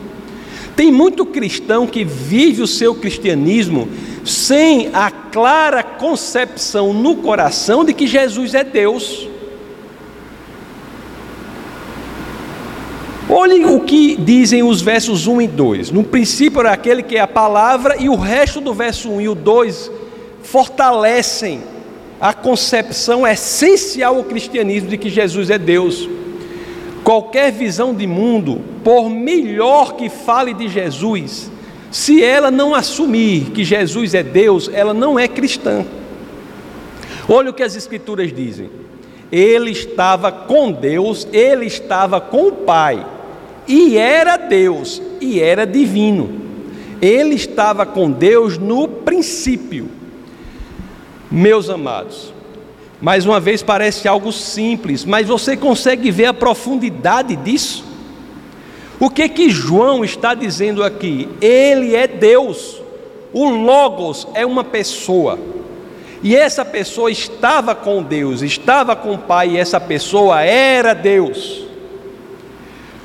Tem 0.77 0.91
muito 0.91 1.27
cristão 1.27 1.87
que 1.87 2.05
vive 2.05 2.63
o 2.63 2.67
seu 2.67 2.95
cristianismo 2.95 3.89
sem 4.25 4.91
a 4.93 5.11
clara 5.11 5.83
concepção 5.83 6.93
no 6.93 7.17
coração 7.17 7.85
de 7.85 7.93
que 7.93 8.07
Jesus 8.07 8.55
é 8.55 8.65
Deus. 8.65 9.29
Olhem 13.29 13.65
o 13.67 13.81
que 13.81 14.17
dizem 14.17 14.63
os 14.63 14.81
versos 14.81 15.27
1 15.27 15.43
e 15.43 15.49
2. 15.49 15.91
No 15.91 16.05
princípio 16.05 16.61
era 16.61 16.73
aquele 16.73 17.03
que 17.03 17.17
é 17.17 17.21
a 17.21 17.27
palavra, 17.27 17.97
e 17.99 18.09
o 18.09 18.17
resto 18.17 18.61
do 18.61 18.75
verso 18.75 19.11
1 19.11 19.21
e 19.21 19.29
o 19.29 19.35
2 19.35 19.91
fortalecem 20.43 21.63
a 22.25 22.33
concepção 22.33 23.27
essencial 23.27 24.17
ao 24.17 24.25
cristianismo 24.25 24.89
de 24.89 24.97
que 24.97 25.11
Jesus 25.11 25.51
é 25.51 25.59
Deus. 25.59 26.09
Qualquer 27.05 27.53
visão 27.53 27.93
de 27.93 28.07
mundo, 28.07 28.63
por 28.83 29.11
melhor 29.11 29.95
que 29.95 30.09
fale 30.09 30.55
de 30.55 30.67
Jesus, 30.67 31.53
se 31.91 32.25
ela 32.25 32.51
não 32.51 32.75
assumir 32.75 33.51
que 33.51 33.63
Jesus 33.63 34.15
é 34.15 34.23
Deus, 34.23 34.71
ela 34.73 34.95
não 34.95 35.19
é 35.19 35.29
cristã. 35.29 35.85
Olha 37.29 37.51
o 37.51 37.53
que 37.53 37.63
as 37.63 37.77
Escrituras 37.77 38.33
dizem. 38.33 38.71
Ele 39.31 39.71
estava 39.71 40.33
com 40.33 40.73
Deus, 40.73 41.29
ele 41.31 41.67
estava 41.67 42.23
com 42.23 42.49
o 42.49 42.53
Pai, 42.53 43.05
e 43.69 43.99
era 43.99 44.39
Deus, 44.39 45.03
e 45.21 45.41
era 45.41 45.67
divino. 45.67 46.41
Ele 47.03 47.35
estava 47.35 47.85
com 47.85 48.11
Deus 48.11 48.57
no 48.57 48.89
princípio. 48.89 50.04
Meus 51.35 51.69
amados, 51.69 52.33
mais 53.01 53.27
uma 53.27 53.41
vez 53.41 53.61
parece 53.61 54.07
algo 54.07 54.31
simples, 54.31 55.05
mas 55.05 55.27
você 55.27 55.57
consegue 55.57 56.09
ver 56.09 56.27
a 56.27 56.33
profundidade 56.33 57.35
disso? 57.35 57.85
O 59.01 59.11
que 59.11 59.29
que 59.29 59.51
João 59.51 60.05
está 60.05 60.33
dizendo 60.33 60.85
aqui? 60.85 61.29
Ele 61.41 61.97
é 61.97 62.07
Deus. 62.07 62.81
O 63.33 63.49
Logos 63.49 64.29
é 64.33 64.47
uma 64.47 64.63
pessoa. 64.63 65.37
E 66.23 66.37
essa 66.37 66.65
pessoa 66.65 67.11
estava 67.11 67.75
com 67.75 68.01
Deus, 68.01 68.41
estava 68.41 68.95
com 68.95 69.15
o 69.15 69.19
Pai, 69.19 69.51
e 69.51 69.59
essa 69.59 69.81
pessoa 69.81 70.41
era 70.41 70.95
Deus. 70.95 71.65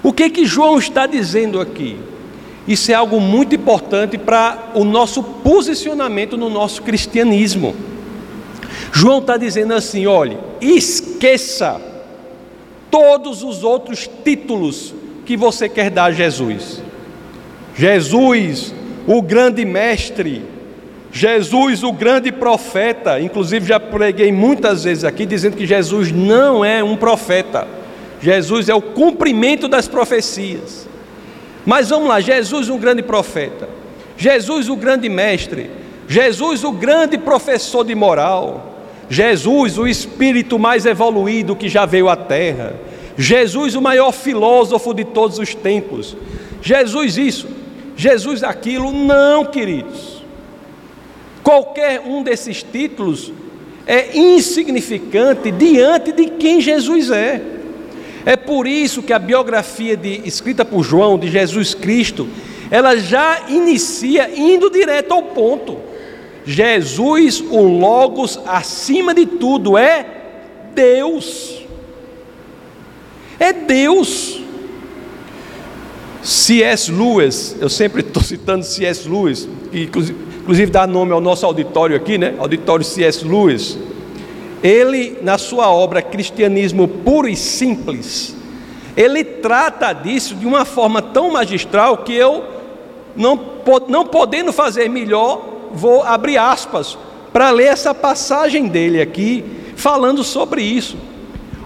O 0.04 0.14
que 0.14 0.30
que 0.30 0.46
João 0.46 0.78
está 0.78 1.08
dizendo 1.08 1.60
aqui? 1.60 1.98
Isso 2.68 2.92
é 2.92 2.94
algo 2.94 3.20
muito 3.20 3.56
importante 3.56 4.20
para 4.20 4.70
o 4.76 4.84
nosso 4.84 5.24
posicionamento 5.24 6.38
no 6.38 6.48
nosso 6.48 6.84
cristianismo. 6.84 7.76
João 8.92 9.20
está 9.20 9.38
dizendo 9.38 9.74
assim: 9.74 10.08
olhe, 10.08 10.38
esqueça 10.62 11.80
todos 12.90 13.44
os 13.44 13.64
outros 13.64 14.10
títulos 14.24 14.94
que 15.26 15.38
você 15.38 15.70
quer 15.70 15.90
dar 15.90 16.06
a 16.06 16.12
Jesus. 16.12 16.82
Jesus, 17.76 18.74
o 19.08 19.22
grande 19.22 19.64
mestre, 19.64 20.44
Jesus, 21.12 21.84
o 21.84 21.94
grande 21.94 22.32
profeta. 22.32 23.20
Inclusive, 23.20 23.68
já 23.68 23.80
preguei 23.80 24.32
muitas 24.32 24.84
vezes 24.84 25.04
aqui 25.04 25.26
dizendo 25.26 25.56
que 25.56 25.66
Jesus 25.66 26.12
não 26.12 26.66
é 26.66 26.84
um 26.84 26.98
profeta, 26.98 27.68
Jesus 28.22 28.70
é 28.70 28.76
o 28.76 28.82
cumprimento 28.82 29.68
das 29.68 29.88
profecias. 29.88 30.88
Mas 31.66 31.90
vamos 31.90 32.10
lá, 32.10 32.20
Jesus, 32.20 32.70
um 32.70 32.78
grande 32.78 33.04
profeta, 33.04 33.70
Jesus, 34.18 34.68
o 34.68 34.76
grande 34.76 35.08
mestre, 35.08 35.70
Jesus, 36.08 36.64
o 36.64 36.72
grande 36.72 37.18
professor 37.18 37.86
de 37.86 37.94
moral, 37.94 38.69
Jesus, 39.10 39.78
o 39.78 39.88
espírito 39.88 40.60
mais 40.60 40.86
evoluído 40.86 41.56
que 41.56 41.68
já 41.68 41.86
veio 41.86 42.08
à 42.08 42.16
terra, 42.16 42.76
Jesus, 43.18 43.76
o 43.76 43.82
maior 43.82 44.12
filósofo 44.12 44.94
de 44.94 45.04
todos 45.04 45.40
os 45.40 45.56
tempos, 45.56 46.16
Jesus, 46.62 47.18
isso, 47.18 47.48
Jesus, 47.98 48.44
aquilo, 48.44 48.92
não, 48.92 49.46
queridos. 49.46 50.24
Qualquer 51.44 52.02
um 52.02 52.22
desses 52.22 52.62
títulos 52.62 53.34
é 53.88 54.18
insignificante 54.18 55.52
diante 55.52 56.12
de 56.12 56.28
quem 56.28 56.62
Jesus 56.62 57.10
é. 57.10 57.42
É 58.26 58.36
por 58.36 58.68
isso 58.68 59.02
que 59.02 59.12
a 59.12 59.20
biografia 59.20 59.98
de, 59.98 60.22
escrita 60.26 60.64
por 60.64 60.84
João 60.84 61.18
de 61.18 61.30
Jesus 61.30 61.74
Cristo, 61.74 62.28
ela 62.70 62.96
já 62.98 63.46
inicia 63.50 64.30
indo 64.36 64.70
direto 64.70 65.14
ao 65.14 65.24
ponto. 65.24 65.89
Jesus, 66.46 67.42
o 67.42 67.62
Logos, 67.62 68.40
acima 68.46 69.14
de 69.14 69.26
tudo, 69.26 69.78
é 69.78 70.06
Deus. 70.74 71.64
É 73.40 73.54
Deus. 73.54 74.42
C.S. 76.22 76.92
Lewis, 76.92 77.56
eu 77.60 77.70
sempre 77.70 78.02
estou 78.02 78.22
citando 78.22 78.66
C.S. 78.66 79.08
Lewis, 79.08 79.48
que 79.72 79.84
inclusive 79.84 80.72
dá 80.72 80.86
nome 80.86 81.12
ao 81.12 81.22
nosso 81.22 81.46
auditório 81.46 81.96
aqui, 81.96 82.18
né? 82.18 82.36
Auditório 82.38 82.84
C.S. 82.84 83.26
Lewis. 83.26 83.78
Ele, 84.62 85.18
na 85.22 85.38
sua 85.38 85.70
obra 85.70 86.02
Cristianismo 86.02 86.88
Puro 86.88 87.30
e 87.30 87.36
Simples, 87.36 88.36
ele 88.98 89.24
trata 89.24 89.94
disso 89.94 90.36
de 90.36 90.46
uma 90.46 90.66
forma 90.66 91.02
tão 91.02 91.32
magistral 91.32 92.00
que 92.00 92.14
eu, 92.14 92.44
não, 93.16 93.40
não 93.88 94.06
podendo 94.06 94.52
fazer 94.52 94.90
melhor, 94.90 95.59
vou 95.74 96.04
abrir 96.04 96.38
aspas 96.38 96.98
para 97.32 97.52
ler 97.52 97.68
essa 97.68 97.94
passagem 97.94 98.68
dele 98.68 99.02
aqui, 99.02 99.44
falando 99.76 100.24
sobre 100.24 100.62
isso. 100.62 100.98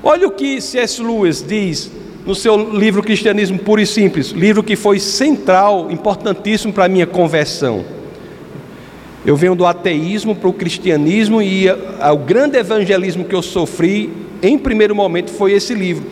Olha 0.04 0.28
o 0.28 0.32
que 0.32 0.60
C.S. 0.60 1.02
Lewis 1.02 1.42
diz 1.42 1.90
no 2.26 2.36
seu 2.36 2.56
livro 2.72 3.02
Cristianismo 3.02 3.60
Puro 3.60 3.82
e 3.82 3.86
Simples, 3.86 4.30
livro 4.30 4.64
que 4.64 4.76
foi 4.76 5.00
central, 5.00 5.92
importantíssimo 5.92 6.72
para 6.72 6.86
a 6.86 6.90
minha 6.90 7.08
conversão. 7.08 7.84
Eu 9.26 9.38
venho 9.38 9.56
do 9.56 9.66
ateísmo 9.66 10.36
para 10.36 10.50
o 10.50 10.54
cristianismo 10.54 11.42
e 11.42 11.68
o 11.70 12.18
grande 12.18 12.58
evangelismo 12.58 13.24
que 13.24 13.36
eu 13.36 13.42
sofri, 13.42 14.12
em 14.42 14.58
primeiro 14.58 14.94
momento, 14.94 15.32
foi 15.32 15.54
esse 15.54 15.74
livro. 15.74 16.06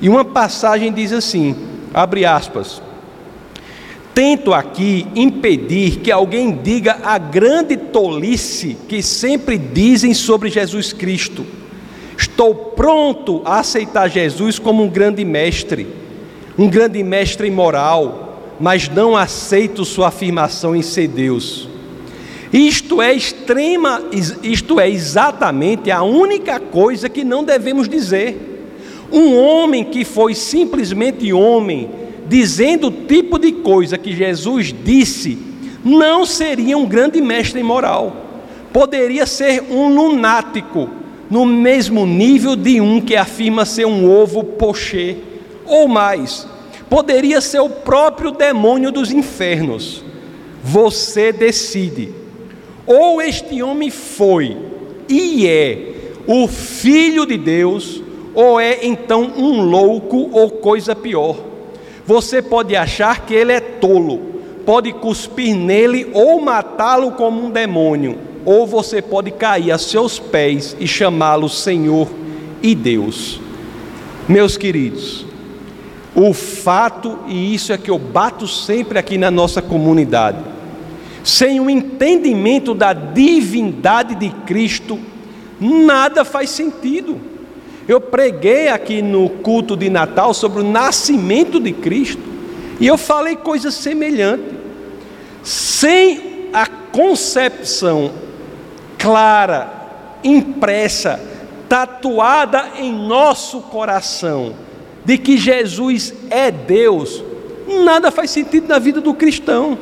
E 0.00 0.08
uma 0.08 0.24
passagem 0.24 0.92
diz 0.92 1.12
assim: 1.12 1.56
abre 1.92 2.26
aspas. 2.26 2.82
Tento 4.18 4.52
aqui 4.52 5.06
impedir 5.14 6.00
que 6.00 6.10
alguém 6.10 6.50
diga 6.50 6.98
a 7.04 7.18
grande 7.18 7.76
tolice 7.76 8.76
que 8.88 9.00
sempre 9.00 9.56
dizem 9.56 10.12
sobre 10.12 10.50
Jesus 10.50 10.92
Cristo. 10.92 11.46
Estou 12.16 12.52
pronto 12.52 13.42
a 13.44 13.60
aceitar 13.60 14.10
Jesus 14.10 14.58
como 14.58 14.82
um 14.82 14.88
grande 14.88 15.24
mestre, 15.24 15.86
um 16.58 16.68
grande 16.68 17.00
mestre 17.04 17.48
moral, 17.48 18.56
mas 18.58 18.88
não 18.88 19.16
aceito 19.16 19.84
sua 19.84 20.08
afirmação 20.08 20.74
em 20.74 20.82
ser 20.82 21.06
Deus. 21.06 21.68
Isto 22.52 23.00
é 23.00 23.14
extrema, 23.14 24.02
isto 24.42 24.80
é 24.80 24.90
exatamente 24.90 25.92
a 25.92 26.02
única 26.02 26.58
coisa 26.58 27.08
que 27.08 27.22
não 27.22 27.44
devemos 27.44 27.88
dizer. 27.88 28.66
Um 29.12 29.36
homem 29.36 29.84
que 29.84 30.04
foi 30.04 30.34
simplesmente 30.34 31.32
homem, 31.32 32.07
dizendo 32.28 32.88
o 32.88 32.90
tipo 32.90 33.38
de 33.38 33.52
coisa 33.52 33.96
que 33.96 34.14
Jesus 34.14 34.74
disse, 34.84 35.38
não 35.84 36.26
seria 36.26 36.76
um 36.76 36.86
grande 36.86 37.20
mestre 37.20 37.62
moral. 37.62 38.16
Poderia 38.72 39.26
ser 39.26 39.62
um 39.70 39.94
lunático, 39.94 40.88
no 41.30 41.44
mesmo 41.44 42.06
nível 42.06 42.54
de 42.54 42.80
um 42.80 43.00
que 43.00 43.16
afirma 43.16 43.64
ser 43.64 43.86
um 43.86 44.10
ovo 44.10 44.44
pochê, 44.44 45.16
ou 45.64 45.88
mais. 45.88 46.46
Poderia 46.88 47.40
ser 47.40 47.60
o 47.60 47.68
próprio 47.68 48.30
demônio 48.30 48.90
dos 48.90 49.10
infernos. 49.10 50.04
Você 50.62 51.32
decide 51.32 52.12
ou 52.88 53.20
este 53.20 53.62
homem 53.62 53.90
foi 53.90 54.56
e 55.06 55.46
é 55.46 55.92
o 56.26 56.48
filho 56.48 57.26
de 57.26 57.36
Deus, 57.36 58.02
ou 58.34 58.58
é 58.58 58.86
então 58.86 59.32
um 59.36 59.62
louco 59.62 60.30
ou 60.32 60.50
coisa 60.50 60.96
pior. 60.96 61.36
Você 62.08 62.40
pode 62.40 62.74
achar 62.74 63.26
que 63.26 63.34
ele 63.34 63.52
é 63.52 63.60
tolo, 63.60 64.40
pode 64.64 64.94
cuspir 64.94 65.54
nele 65.54 66.08
ou 66.14 66.40
matá-lo 66.40 67.12
como 67.12 67.44
um 67.44 67.50
demônio, 67.50 68.18
ou 68.46 68.66
você 68.66 69.02
pode 69.02 69.30
cair 69.30 69.72
a 69.72 69.76
seus 69.76 70.18
pés 70.18 70.74
e 70.80 70.88
chamá-lo 70.88 71.50
Senhor 71.50 72.08
e 72.62 72.74
Deus. 72.74 73.38
Meus 74.26 74.56
queridos, 74.56 75.26
o 76.14 76.32
fato, 76.32 77.18
e 77.28 77.54
isso 77.54 77.74
é 77.74 77.76
que 77.76 77.90
eu 77.90 77.98
bato 77.98 78.48
sempre 78.48 78.98
aqui 78.98 79.18
na 79.18 79.30
nossa 79.30 79.60
comunidade, 79.60 80.38
sem 81.22 81.60
o 81.60 81.68
entendimento 81.68 82.72
da 82.72 82.94
divindade 82.94 84.14
de 84.14 84.30
Cristo, 84.46 84.98
nada 85.60 86.24
faz 86.24 86.48
sentido. 86.48 87.20
Eu 87.88 88.02
preguei 88.02 88.68
aqui 88.68 89.00
no 89.00 89.30
culto 89.30 89.74
de 89.74 89.88
Natal 89.88 90.34
sobre 90.34 90.60
o 90.60 90.64
nascimento 90.64 91.58
de 91.58 91.72
Cristo 91.72 92.22
e 92.78 92.86
eu 92.86 92.98
falei 92.98 93.34
coisa 93.34 93.70
semelhante. 93.70 94.44
Sem 95.42 96.50
a 96.52 96.66
concepção 96.66 98.12
clara, 98.98 99.72
impressa, 100.22 101.18
tatuada 101.66 102.72
em 102.78 102.92
nosso 102.92 103.62
coração 103.62 104.54
de 105.02 105.16
que 105.16 105.38
Jesus 105.38 106.12
é 106.28 106.50
Deus, 106.50 107.24
nada 107.84 108.10
faz 108.10 108.30
sentido 108.30 108.68
na 108.68 108.78
vida 108.78 109.00
do 109.00 109.14
cristão. 109.14 109.78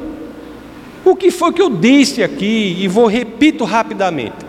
O 1.05 1.17
que 1.17 1.33
foi 1.33 1.53
que 1.53 1.63
eu 1.63 1.71
disse 1.71 2.23
aqui 2.23 2.77
e 2.79 2.87
vou 2.87 3.07
repito 3.07 3.65
rapidamente? 3.65 4.46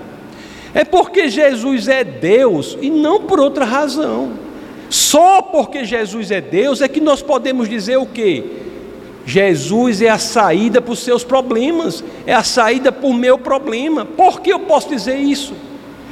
É 0.77 0.85
porque 0.85 1.27
Jesus 1.27 1.87
é 1.87 2.03
Deus 2.03 2.77
e 2.79 2.87
não 2.91 3.21
por 3.21 3.39
outra 3.39 3.65
razão. 3.65 4.33
Só 4.91 5.41
porque 5.41 5.83
Jesus 5.83 6.29
é 6.29 6.39
Deus 6.39 6.81
é 6.81 6.87
que 6.87 7.01
nós 7.01 7.19
podemos 7.19 7.67
dizer 7.67 7.97
o 7.97 8.05
quê? 8.05 8.43
Jesus 9.25 10.03
é 10.03 10.09
a 10.09 10.19
saída 10.19 10.79
para 10.79 10.93
os 10.93 10.99
seus 10.99 11.23
problemas, 11.23 12.03
é 12.27 12.33
a 12.35 12.43
saída 12.43 12.91
para 12.91 13.07
o 13.07 13.13
meu 13.13 13.39
problema. 13.39 14.05
Por 14.05 14.39
que 14.39 14.53
eu 14.53 14.59
posso 14.59 14.89
dizer 14.89 15.17
isso? 15.17 15.55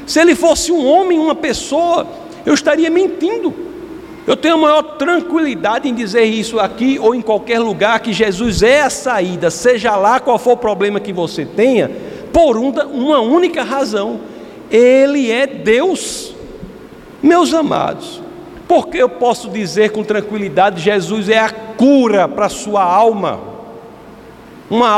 Se 0.08 0.20
ele 0.20 0.34
fosse 0.34 0.72
um 0.72 0.84
homem, 0.84 1.20
uma 1.20 1.36
pessoa, 1.36 2.08
eu 2.44 2.56
estaria 2.56 2.90
mentindo. 2.90 3.54
Eu 4.26 4.36
tenho 4.36 4.56
a 4.56 4.58
maior 4.58 4.82
tranquilidade 4.98 5.88
em 5.88 5.94
dizer 5.94 6.24
isso 6.24 6.60
aqui 6.60 6.98
ou 6.98 7.14
em 7.14 7.22
qualquer 7.22 7.60
lugar, 7.60 8.00
que 8.00 8.12
Jesus 8.12 8.64
é 8.64 8.82
a 8.82 8.90
saída, 8.90 9.52
seja 9.52 9.96
lá 9.96 10.20
qual 10.20 10.40
for 10.40 10.54
o 10.54 10.58
problema 10.58 11.00
que 11.00 11.14
você 11.14 11.46
tenha, 11.46 11.92
por 12.34 12.58
uma 12.58 13.20
única 13.20 13.62
razão: 13.62 14.34
Ele 14.70 15.32
é 15.32 15.46
Deus. 15.46 16.34
Meus 17.22 17.54
amados, 17.54 18.22
porque 18.68 18.98
eu 18.98 19.10
posso 19.10 19.50
dizer 19.50 19.92
com 19.92 20.04
tranquilidade: 20.04 20.82
Jesus 20.82 21.30
é 21.30 21.40
a 21.40 21.50
cura 21.50 22.28
para 22.28 22.46
a 22.46 22.50
sua 22.50 22.84
alma, 22.84 23.40
uma 24.70 24.90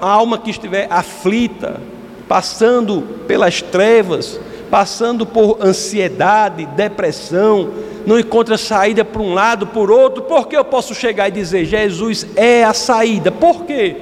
alma 0.00 0.38
que 0.38 0.50
estiver 0.50 0.86
aflita, 0.90 1.80
passando 2.28 3.02
pelas 3.26 3.62
trevas, 3.62 4.40
passando 4.70 5.24
por 5.24 5.58
ansiedade, 5.60 6.66
depressão, 6.66 7.70
não 8.06 8.18
encontra 8.18 8.56
saída 8.56 9.04
por 9.04 9.20
um 9.20 9.34
lado, 9.34 9.66
por 9.66 9.90
outro, 9.90 10.22
por 10.22 10.46
que 10.46 10.56
eu 10.56 10.64
posso 10.64 10.94
chegar 10.94 11.28
e 11.28 11.32
dizer 11.32 11.64
Jesus 11.64 12.26
é 12.36 12.64
a 12.64 12.72
saída? 12.72 13.32
Por 13.32 13.64
quê? 13.64 13.96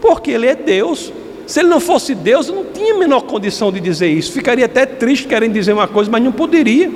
Porque 0.00 0.30
Ele 0.30 0.46
é 0.46 0.54
Deus. 0.54 1.12
Se 1.52 1.60
Ele 1.60 1.68
não 1.68 1.80
fosse 1.80 2.14
Deus, 2.14 2.48
eu 2.48 2.54
não 2.54 2.64
tinha 2.64 2.94
a 2.94 2.96
menor 2.96 3.20
condição 3.24 3.70
de 3.70 3.78
dizer 3.78 4.08
isso. 4.08 4.32
Ficaria 4.32 4.64
até 4.64 4.86
triste 4.86 5.28
querendo 5.28 5.52
dizer 5.52 5.74
uma 5.74 5.86
coisa, 5.86 6.10
mas 6.10 6.24
não 6.24 6.32
poderia. 6.32 6.90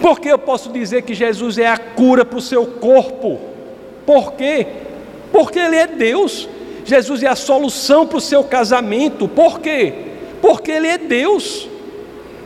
Porque 0.00 0.28
eu 0.28 0.38
posso 0.38 0.70
dizer 0.70 1.02
que 1.02 1.12
Jesus 1.12 1.58
é 1.58 1.66
a 1.66 1.76
cura 1.76 2.24
para 2.24 2.38
o 2.38 2.40
seu 2.40 2.64
corpo? 2.64 3.40
Por 4.06 4.34
quê? 4.34 4.68
Porque 5.32 5.58
Ele 5.58 5.74
é 5.74 5.88
Deus. 5.88 6.48
Jesus 6.84 7.24
é 7.24 7.26
a 7.26 7.34
solução 7.34 8.06
para 8.06 8.18
o 8.18 8.20
seu 8.20 8.44
casamento. 8.44 9.26
Por 9.26 9.58
quê? 9.58 9.92
Porque 10.40 10.70
Ele 10.70 10.86
é 10.86 10.96
Deus. 10.96 11.68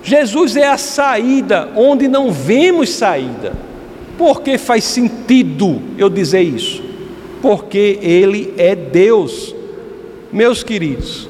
Jesus 0.02 0.56
é 0.56 0.68
a 0.68 0.78
saída 0.78 1.68
onde 1.76 2.08
não 2.08 2.32
vemos 2.32 2.88
saída. 2.94 3.52
Por 4.16 4.40
que 4.40 4.56
faz 4.56 4.84
sentido 4.84 5.82
eu 5.98 6.08
dizer 6.08 6.40
isso? 6.40 6.82
Porque 7.42 7.98
Ele 8.00 8.54
é 8.56 8.74
Deus. 8.74 9.59
Meus 10.32 10.62
queridos, 10.62 11.28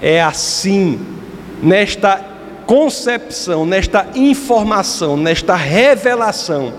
é 0.00 0.22
assim, 0.22 1.00
nesta 1.60 2.24
concepção, 2.66 3.66
nesta 3.66 4.06
informação, 4.14 5.16
nesta 5.16 5.56
revelação, 5.56 6.72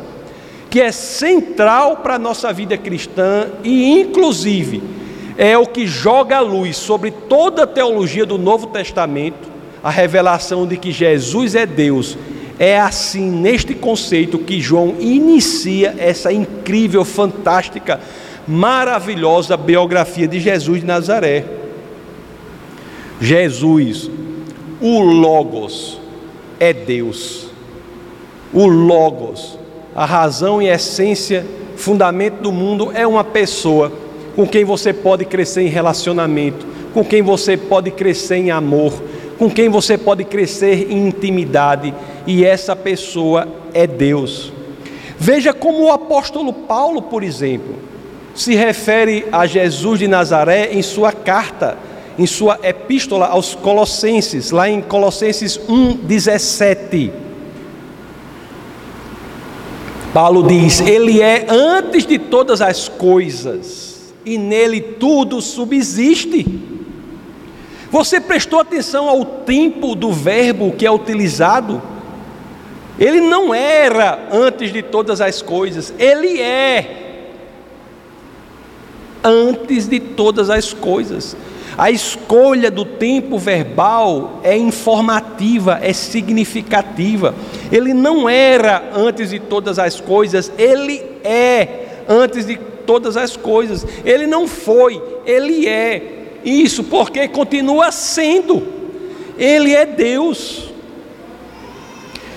que 0.70 0.80
é 0.80 0.92
central 0.92 1.98
para 1.98 2.16
a 2.16 2.20
nossa 2.20 2.54
vida 2.54 2.78
cristã 2.78 3.48
e, 3.62 4.00
inclusive, 4.00 4.82
é 5.38 5.58
o 5.58 5.68
que 5.68 5.86
joga 5.86 6.38
a 6.38 6.42
luz 6.42 6.78
sobre 6.78 7.12
toda 7.12 7.64
a 7.64 7.68
teologia 7.68 8.26
do 8.26 8.38
Novo 8.38 8.68
Testamento, 8.68 9.50
a 9.84 9.90
revelação 9.90 10.66
de 10.66 10.78
que 10.78 10.92
Jesus 10.92 11.56
é 11.56 11.66
Deus. 11.66 12.18
É 12.58 12.80
assim, 12.80 13.30
neste 13.30 13.74
conceito, 13.74 14.40
que 14.40 14.62
João 14.62 14.96
inicia 15.00 15.94
essa 15.98 16.32
incrível, 16.32 17.04
fantástica, 17.04 18.00
maravilhosa 18.48 19.56
biografia 19.56 20.28
de 20.28 20.40
Jesus 20.40 20.82
de 20.82 20.86
Nazaré. 20.86 21.46
Jesus, 23.20 24.10
o 24.82 25.00
Logos, 25.00 26.00
é 26.60 26.74
Deus. 26.74 27.48
O 28.54 28.66
Logos, 28.66 29.58
a 29.96 30.06
razão 30.06 30.62
e 30.62 30.68
essência, 30.68 31.46
fundamento 31.76 32.42
do 32.42 32.52
mundo, 32.52 32.92
é 32.94 33.08
uma 33.08 33.24
pessoa 33.24 33.92
com 34.36 34.48
quem 34.48 34.64
você 34.64 34.92
pode 34.92 35.26
crescer 35.26 35.62
em 35.62 35.70
relacionamento, 35.70 36.66
com 36.94 37.04
quem 37.04 37.22
você 37.22 37.56
pode 37.56 37.92
crescer 37.92 38.38
em 38.38 38.52
amor, 38.52 38.94
com 39.38 39.50
quem 39.50 39.70
você 39.70 39.98
pode 39.98 40.24
crescer 40.24 40.92
em 40.92 41.08
intimidade, 41.08 41.94
e 42.28 42.44
essa 42.44 42.76
pessoa 42.76 43.48
é 43.74 43.88
Deus. 43.88 44.52
Veja 45.18 45.54
como 45.54 45.84
o 45.84 45.92
apóstolo 45.92 46.52
Paulo, 46.52 47.02
por 47.02 47.24
exemplo, 47.24 47.76
se 48.34 48.56
refere 48.56 49.26
a 49.32 49.46
Jesus 49.46 50.00
de 50.00 50.08
Nazaré 50.08 50.72
em 50.74 50.82
sua 50.82 51.12
carta, 51.12 51.78
em 52.18 52.26
sua 52.26 52.60
epístola 52.64 53.28
aos 53.28 53.56
Colossenses, 53.56 54.52
lá 54.52 54.70
em 54.70 54.82
Colossenses 54.82 55.58
1:17. 55.58 57.12
Paulo 60.14 60.44
diz: 60.44 60.80
Ele 60.82 61.22
é 61.22 61.46
antes 61.50 62.06
de 62.06 62.20
todas 62.20 62.62
as 62.62 62.88
coisas 62.88 64.14
e 64.26 64.38
nele 64.38 64.80
tudo 64.80 65.42
subsiste. 65.42 66.46
Você 67.92 68.20
prestou 68.20 68.60
atenção 68.60 69.08
ao 69.08 69.24
tempo 69.24 69.96
do 69.96 70.12
verbo 70.12 70.72
que 70.72 70.86
é 70.86 70.92
utilizado? 70.92 71.82
Ele 73.00 73.22
não 73.22 73.54
era 73.54 74.28
antes 74.32 74.72
de 74.72 74.82
todas 74.82 75.20
as 75.20 75.42
coisas, 75.42 75.94
ele 75.98 76.40
é 76.40 77.03
antes 79.24 79.88
de 79.88 80.00
todas 80.00 80.50
as 80.50 80.74
coisas. 80.74 81.36
A 81.78 81.90
escolha 81.90 82.70
do 82.70 82.86
tempo 82.86 83.38
verbal 83.40 84.40
é 84.44 84.56
informativa, 84.56 85.80
é 85.82 85.92
significativa. 85.92 87.34
Ele 87.72 87.94
não 87.94 88.30
era 88.30 88.92
antes 88.96 89.32
de 89.32 89.40
todas 89.40 89.80
as 89.80 90.00
coisas, 90.00 90.52
ele 90.58 91.02
é 91.24 92.04
antes 92.08 92.46
de 92.46 92.58
todas 92.86 93.18
as 93.18 93.36
coisas. 93.36 93.86
Ele 94.06 94.28
não 94.28 94.48
foi, 94.48 95.02
ele 95.26 95.68
é. 95.68 96.26
Isso 96.46 96.84
porque 96.84 97.28
continua 97.28 97.92
sendo. 97.92 98.62
Ele 99.38 99.74
é 99.74 99.86
Deus. 99.86 100.72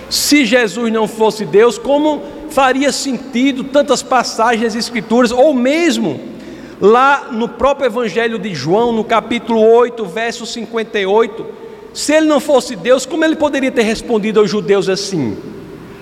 Se 0.08 0.46
Jesus 0.46 0.90
não 0.90 1.06
fosse 1.06 1.44
Deus, 1.44 1.76
como 1.76 2.22
faria 2.48 2.90
sentido 2.92 3.64
tantas 3.64 4.02
passagens 4.02 4.62
das 4.62 4.76
Escrituras, 4.76 5.30
ou 5.30 5.52
mesmo 5.52 6.35
lá 6.80 7.28
no 7.30 7.48
próprio 7.48 7.86
Evangelho 7.86 8.38
de 8.38 8.54
João, 8.54 8.92
no 8.92 9.04
capítulo 9.04 9.60
8, 9.60 10.04
verso 10.04 10.44
58, 10.44 11.46
se 11.92 12.12
ele 12.12 12.26
não 12.26 12.40
fosse 12.40 12.76
Deus, 12.76 13.06
como 13.06 13.24
ele 13.24 13.36
poderia 13.36 13.72
ter 13.72 13.82
respondido 13.82 14.40
aos 14.40 14.50
judeus 14.50 14.88
assim? 14.88 15.36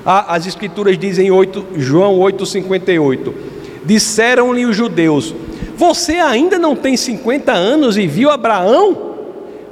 Ah, 0.04 0.34
as 0.34 0.46
Escrituras 0.46 0.98
dizem 0.98 1.30
8, 1.30 1.66
João 1.76 2.18
8, 2.18 2.44
58. 2.44 3.34
Disseram-lhe 3.84 4.66
os 4.66 4.76
judeus: 4.76 5.34
Você 5.76 6.14
ainda 6.14 6.58
não 6.58 6.74
tem 6.74 6.96
50 6.96 7.52
anos 7.52 7.96
e 7.96 8.06
viu 8.06 8.30
Abraão? 8.30 9.14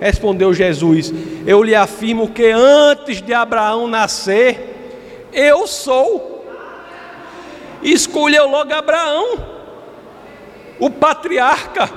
Respondeu 0.00 0.54
Jesus: 0.54 1.12
Eu 1.46 1.62
lhe 1.62 1.74
afirmo 1.74 2.28
que 2.28 2.50
antes 2.50 3.20
de 3.20 3.34
Abraão 3.34 3.86
nascer, 3.86 5.28
eu 5.32 5.66
sou. 5.66 6.30
Escolheu 7.82 8.48
logo 8.48 8.72
Abraão, 8.72 9.38
o 10.84 10.90
patriarca, 10.90 11.88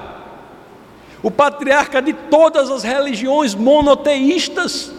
o 1.24 1.32
patriarca 1.32 2.02
de 2.02 2.13
todas 2.13 2.69
as 2.69 2.84
religiões 2.84 3.56
monoteístas. 3.56 4.91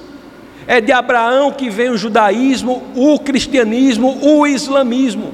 É 0.66 0.80
de 0.80 0.90
Abraão 0.90 1.52
que 1.52 1.70
vem 1.70 1.90
o 1.90 1.96
judaísmo, 1.96 2.82
o 2.96 3.20
cristianismo, 3.20 4.18
o 4.20 4.44
islamismo 4.44 5.32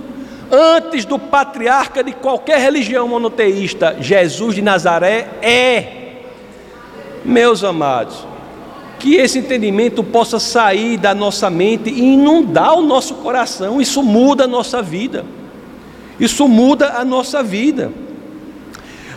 antes 0.52 1.06
do 1.06 1.18
patriarca 1.18 2.04
de 2.04 2.12
qualquer 2.12 2.60
religião 2.60 3.08
monoteísta, 3.08 3.96
Jesus 3.98 4.54
de 4.54 4.60
Nazaré 4.60 5.26
é. 5.40 6.02
Meus 7.24 7.64
amados, 7.64 8.26
que 8.98 9.14
esse 9.14 9.38
entendimento 9.38 10.04
possa 10.04 10.38
sair 10.38 10.98
da 10.98 11.14
nossa 11.14 11.48
mente 11.48 11.88
e 11.88 12.02
inundar 12.02 12.74
o 12.74 12.82
nosso 12.82 13.14
coração, 13.14 13.80
isso 13.80 14.02
muda 14.02 14.44
a 14.44 14.46
nossa 14.46 14.82
vida. 14.82 15.24
Isso 16.20 16.46
muda 16.46 16.98
a 16.98 17.04
nossa 17.04 17.42
vida. 17.42 17.90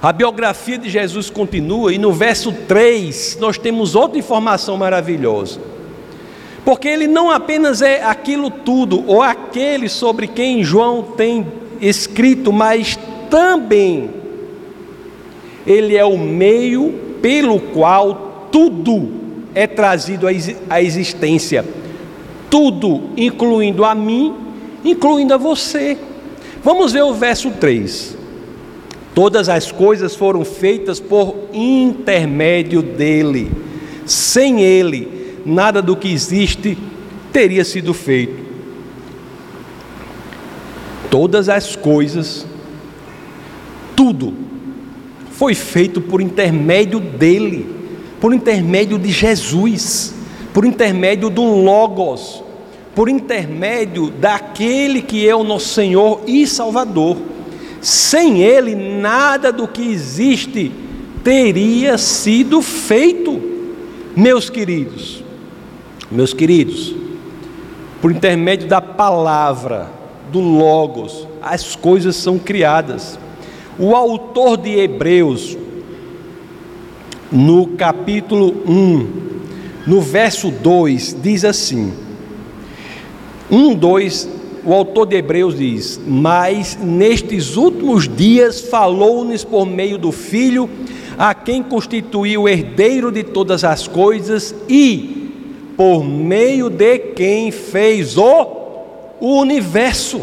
A 0.06 0.14
biografia 0.14 0.78
de 0.78 0.88
Jesus 0.88 1.32
continua 1.32 1.92
e 1.92 1.98
no 1.98 2.14
verso 2.14 2.52
3 2.52 3.40
nós 3.42 3.58
temos 3.58 3.96
outra 3.96 4.20
informação 4.20 4.78
maravilhosa. 4.78 5.60
Porque 6.64 6.88
ele 6.88 7.08
não 7.08 7.32
apenas 7.32 7.82
é 7.82 8.04
aquilo 8.04 8.52
tudo, 8.52 9.04
ou 9.08 9.24
aquele 9.24 9.90
sobre 9.90 10.28
quem 10.28 10.64
João 10.64 11.02
tem 11.18 11.48
escrito, 11.82 12.54
mas 12.54 13.00
também 13.32 14.12
ele 15.66 15.98
é 15.98 16.06
o 16.06 16.20
meio 16.20 16.94
pelo 17.20 17.60
qual 17.60 18.50
tudo 18.52 19.12
é 19.56 19.66
trazido 19.66 20.28
à 20.70 20.84
existência. 20.84 21.66
Tudo, 22.48 23.10
incluindo 23.18 23.84
a 23.84 23.96
mim, 23.96 24.36
incluindo 24.84 25.34
a 25.34 25.38
você. 25.38 25.98
Vamos 26.64 26.94
ver 26.94 27.02
o 27.02 27.14
verso 27.16 27.50
3. 27.50 28.15
Todas 29.16 29.48
as 29.48 29.72
coisas 29.72 30.14
foram 30.14 30.44
feitas 30.44 31.00
por 31.00 31.34
intermédio 31.54 32.82
dele. 32.82 33.50
Sem 34.06 34.62
ele, 34.62 35.40
nada 35.46 35.82
do 35.82 35.96
que 35.96 36.12
existe 36.12 36.78
teria 37.32 37.64
sido 37.64 37.94
feito. 37.94 38.44
Todas 41.10 41.48
as 41.48 41.78
coisas, 41.78 42.46
tudo, 43.96 44.34
foi 45.32 45.54
feito 45.54 46.02
por 46.02 46.20
intermédio 46.20 47.00
dele, 47.00 47.74
por 48.20 48.34
intermédio 48.34 49.00
de 49.00 49.12
Jesus, 49.12 50.14
por 50.54 50.66
intermédio 50.66 51.30
do 51.30 51.42
Logos, 51.42 52.44
por 52.94 53.08
intermédio 53.08 54.10
daquele 54.10 55.02
que 55.02 55.26
é 55.26 55.34
o 55.34 55.44
nosso 55.44 55.70
Senhor 55.70 56.22
e 56.28 56.46
Salvador. 56.46 57.18
Sem 57.82 58.42
ele, 58.42 58.76
nada 58.76 59.52
do 59.52 59.68
que 59.68 59.82
existe 59.82 60.72
teria 61.24 61.98
sido 61.98 62.62
feito, 62.62 63.42
meus 64.16 64.50
queridos. 64.50 65.24
Meus 66.12 66.34
queridos, 66.34 66.96
por 68.02 68.12
intermédio 68.12 68.68
da 68.68 68.80
palavra, 68.80 69.90
do 70.32 70.40
Logos, 70.40 71.28
as 71.42 71.76
coisas 71.76 72.16
são 72.16 72.38
criadas. 72.38 73.18
O 73.78 73.96
autor 73.96 74.58
de 74.58 74.72
Hebreus, 74.78 75.58
no 77.32 77.68
capítulo 77.70 78.64
1, 78.68 79.08
no 79.88 80.02
verso 80.02 80.52
2, 80.52 81.18
diz 81.22 81.44
assim: 81.44 81.94
1, 83.50 83.76
2, 83.76 84.30
o 84.66 84.74
autor 84.74 85.06
de 85.06 85.16
Hebreus 85.16 85.58
diz: 85.58 86.00
Mas 86.06 86.78
nestes 86.82 87.56
últimos 87.56 88.08
dias 88.08 88.62
falou-nos 88.62 89.44
por 89.44 89.66
meio 89.66 89.98
do 89.98 90.12
Filho, 90.12 90.70
a 91.18 91.34
quem 91.34 91.62
constituiu 91.62 92.44
o 92.44 92.50
herdeiro 92.50 93.12
de 93.12 93.24
todas 93.24 93.64
as 93.64 93.88
coisas 93.88 94.56
e 94.68 95.32
por 95.78 96.04
meio 96.04 96.70
de 96.70 96.98
quem 96.98 97.52
fez 97.52 98.18
o 98.18 98.48
universo. 99.22 100.22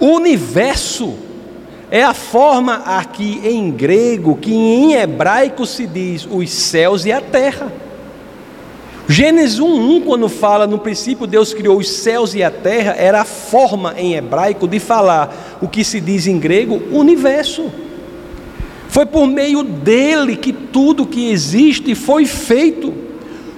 O 0.00 0.06
universo 0.06 1.14
é 1.90 2.02
a 2.02 2.14
forma 2.14 2.76
aqui 2.86 3.40
em 3.44 3.70
grego 3.70 4.36
que 4.36 4.52
em 4.52 4.94
hebraico 4.94 5.66
se 5.66 5.86
diz 5.86 6.26
os 6.28 6.50
céus 6.50 7.04
e 7.04 7.12
a 7.12 7.20
terra. 7.20 7.81
Gênesis 9.12 9.60
1:1 9.60 10.04
quando 10.06 10.26
fala 10.26 10.66
no 10.66 10.78
princípio 10.78 11.26
Deus 11.26 11.52
criou 11.52 11.76
os 11.76 11.90
céus 11.90 12.34
e 12.34 12.42
a 12.42 12.50
terra, 12.50 12.94
era 12.96 13.20
a 13.20 13.26
forma 13.26 13.92
em 13.98 14.14
hebraico 14.14 14.66
de 14.66 14.78
falar 14.78 15.58
o 15.60 15.68
que 15.68 15.84
se 15.84 16.00
diz 16.00 16.26
em 16.26 16.38
grego 16.38 16.82
universo. 16.90 17.70
Foi 18.88 19.04
por 19.04 19.26
meio 19.26 19.62
dele 19.62 20.34
que 20.34 20.50
tudo 20.50 21.04
que 21.04 21.30
existe 21.30 21.94
foi 21.94 22.24
feito 22.24 22.94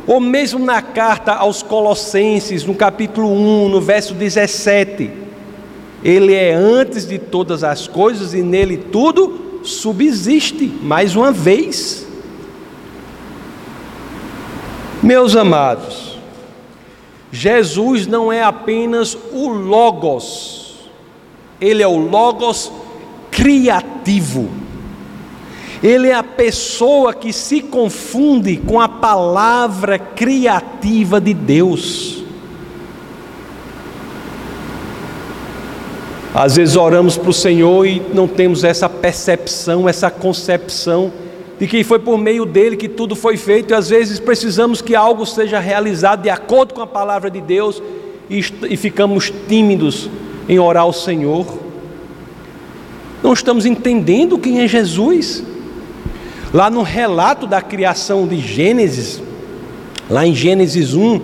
ou 0.09 0.19
mesmo 0.19 0.59
na 0.59 0.83
carta 0.83 1.33
aos 1.33 1.63
Colossenses, 1.63 2.65
no 2.65 2.75
capítulo 2.75 3.31
1, 3.31 3.69
no 3.69 3.81
verso 3.81 4.13
17, 4.13 5.09
ele 6.03 6.35
é 6.35 6.53
antes 6.53 7.07
de 7.07 7.17
todas 7.17 7.63
as 7.63 7.87
coisas 7.87 8.35
e 8.35 8.43
nele 8.43 8.77
tudo 8.77 9.61
subsiste 9.63 10.67
mais 10.83 11.15
uma 11.15 11.31
vez. 11.31 12.05
Meus 15.05 15.37
amados, 15.37 16.17
Jesus 17.31 18.07
não 18.07 18.33
é 18.33 18.43
apenas 18.43 19.15
o 19.35 19.51
Logos, 19.51 20.89
ele 21.61 21.83
é 21.83 21.87
o 21.87 21.99
Logos 21.99 22.73
criativo. 23.31 24.49
Ele 25.83 26.09
é 26.09 26.15
a 26.15 26.23
pessoa 26.23 27.13
que 27.13 27.35
se 27.35 27.61
confunde 27.61 28.57
com 28.57 28.81
a 28.81 28.89
palavra 28.89 29.99
criativa 29.99 31.21
de 31.21 31.35
Deus. 31.35 32.25
Às 36.35 36.57
vezes 36.57 36.77
oramos 36.77 37.19
para 37.19 37.29
o 37.29 37.35
Senhor 37.35 37.85
e 37.85 38.01
não 38.15 38.27
temos 38.27 38.65
essa 38.65 38.89
percepção, 38.89 39.87
essa 39.87 40.11
concepção 40.11 41.13
de 41.59 41.67
que 41.67 41.85
foi 41.85 41.99
por 41.99 42.19
meio 42.19 42.45
dele 42.45 42.77
que 42.77 42.89
tudo 42.89 43.15
foi 43.15 43.37
feito, 43.37 43.73
e 43.73 43.75
às 43.75 43.89
vezes 43.89 44.19
precisamos 44.19 44.83
que 44.83 44.95
algo 44.95 45.25
seja 45.25 45.59
realizado 45.61 46.23
de 46.23 46.31
acordo 46.31 46.75
com 46.75 46.81
a 46.81 46.87
palavra 46.87 47.31
de 47.31 47.41
Deus 47.41 47.83
e, 48.29 48.41
e 48.69 48.77
ficamos 48.77 49.33
tímidos 49.49 50.11
em 50.49 50.59
orar 50.59 50.83
ao 50.83 50.93
Senhor. 50.93 51.47
Não 53.23 53.33
estamos 53.33 53.65
entendendo 53.65 54.39
quem 54.39 54.61
é 54.61 54.69
Jesus. 54.69 55.43
Lá 56.53 56.71
no 56.71 56.83
relato 56.83 57.47
da 57.47 57.61
criação 57.61 58.29
de 58.29 58.39
Gênesis, 58.39 59.23
lá 60.09 60.27
em 60.27 60.35
Gênesis 60.35 60.95
1, 60.95 61.21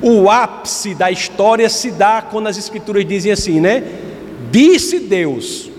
o 0.00 0.30
ápice 0.30 0.94
da 0.94 1.10
história 1.10 1.68
se 1.68 1.90
dá 1.90 2.22
quando 2.22 2.46
as 2.46 2.56
escrituras 2.56 3.06
dizem 3.06 3.32
assim, 3.32 3.60
né? 3.60 3.82
Disse 4.50 5.00
Deus. 5.00 5.70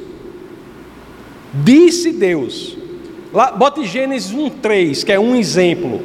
Disse 1.53 2.11
Deus. 2.11 2.76
Lá, 3.33 3.51
bote 3.51 3.85
Gênesis 3.85 4.33
1:3, 4.33 5.03
que 5.03 5.11
é 5.11 5.19
um 5.19 5.35
exemplo. 5.35 6.01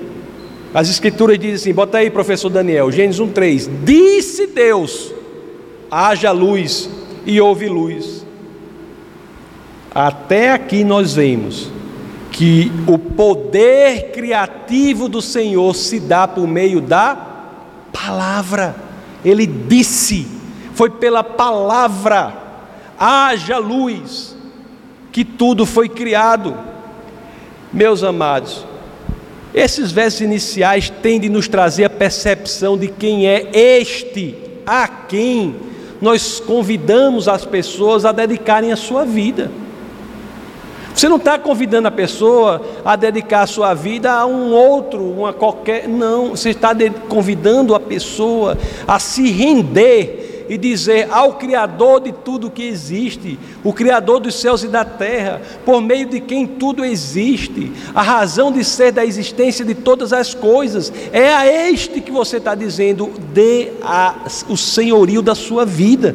As 0.75 0.89
escrituras 0.89 1.39
dizem 1.39 1.55
assim, 1.55 1.75
bota 1.75 1.99
aí, 1.99 2.11
professor 2.11 2.49
Daniel, 2.49 2.91
Gênesis 2.91 3.21
1:3. 3.21 3.69
Disse 3.85 4.47
Deus: 4.47 5.13
haja 5.91 6.31
luz 6.31 6.89
e 7.27 7.41
houve 7.41 7.69
luz. 7.69 8.25
Até 9.95 10.53
aqui 10.53 10.85
nós 10.85 11.15
vemos 11.15 11.71
que 12.31 12.73
o 12.87 12.97
poder 12.99 14.11
criativo 14.13 15.07
do 15.07 15.21
Senhor 15.21 15.75
se 15.75 16.01
dá 16.01 16.27
por 16.27 16.49
meio 16.49 16.81
da 16.81 17.15
palavra. 17.93 18.75
Ele 19.23 19.47
disse, 19.47 20.27
foi 20.73 20.89
pela 20.89 21.23
palavra 21.23 22.35
haja 22.99 23.59
luz, 23.59 24.35
que 25.13 25.25
tudo 25.25 25.67
foi 25.67 25.89
criado. 25.89 26.57
Meus 27.73 28.03
amados, 28.03 28.67
esses 29.55 29.91
versos 29.91 30.21
iniciais 30.21 30.91
têm 30.91 31.19
de 31.19 31.29
nos 31.29 31.49
trazer 31.49 31.85
a 31.85 31.91
percepção 31.91 32.77
de 32.77 32.89
quem 32.89 33.27
é 33.27 33.51
este, 33.53 34.35
a 34.67 34.87
quem 34.87 35.55
nós 36.01 36.39
convidamos 36.41 37.29
as 37.29 37.45
pessoas 37.47 38.05
a 38.05 38.13
dedicarem 38.13 38.73
a 38.73 38.77
sua 38.77 39.05
vida. 39.05 39.51
Você 40.95 41.09
não 41.09 41.17
está 41.17 41.39
convidando 41.39 41.89
a 41.89 41.91
pessoa 41.91 42.63
a 42.85 42.97
dedicar 42.97 43.43
a 43.43 43.47
sua 43.47 43.75
vida 43.75 44.13
a 44.13 44.27
um 44.27 44.53
outro, 44.53 45.03
uma 45.03 45.33
qualquer. 45.33 45.89
Não, 45.89 46.31
você 46.31 46.51
está 46.51 46.75
convidando 47.09 47.75
a 47.75 47.81
pessoa 47.81 48.59
a 48.87 48.99
se 48.99 49.31
render 49.31 50.47
e 50.49 50.59
dizer 50.59 51.09
ao 51.11 51.35
Criador 51.35 52.01
de 52.01 52.13
tudo 52.13 52.51
que 52.51 52.63
existe, 52.63 53.39
o 53.65 53.73
Criador 53.73 54.21
dos 54.21 54.35
céus 54.35 54.63
e 54.63 54.69
da 54.69 54.85
terra, 54.85 55.41
por 55.65 55.81
meio 55.81 56.07
de 56.07 56.21
quem 56.21 56.47
tudo 56.47 56.85
existe, 56.85 57.73
a 57.95 58.03
razão 58.03 58.53
de 58.53 58.63
ser 58.63 58.93
da 58.93 59.05
existência 59.05 59.65
de 59.65 59.75
todas 59.75 60.13
as 60.13 60.35
coisas, 60.35 60.93
é 61.11 61.33
a 61.33 61.71
este 61.71 62.03
que 62.03 62.11
você 62.11 62.37
está 62.37 62.55
dizendo, 62.55 63.13
dê 63.33 63.73
a, 63.83 64.27
o 64.49 64.57
senhorio 64.57 65.23
da 65.23 65.35
sua 65.35 65.65
vida. 65.65 66.15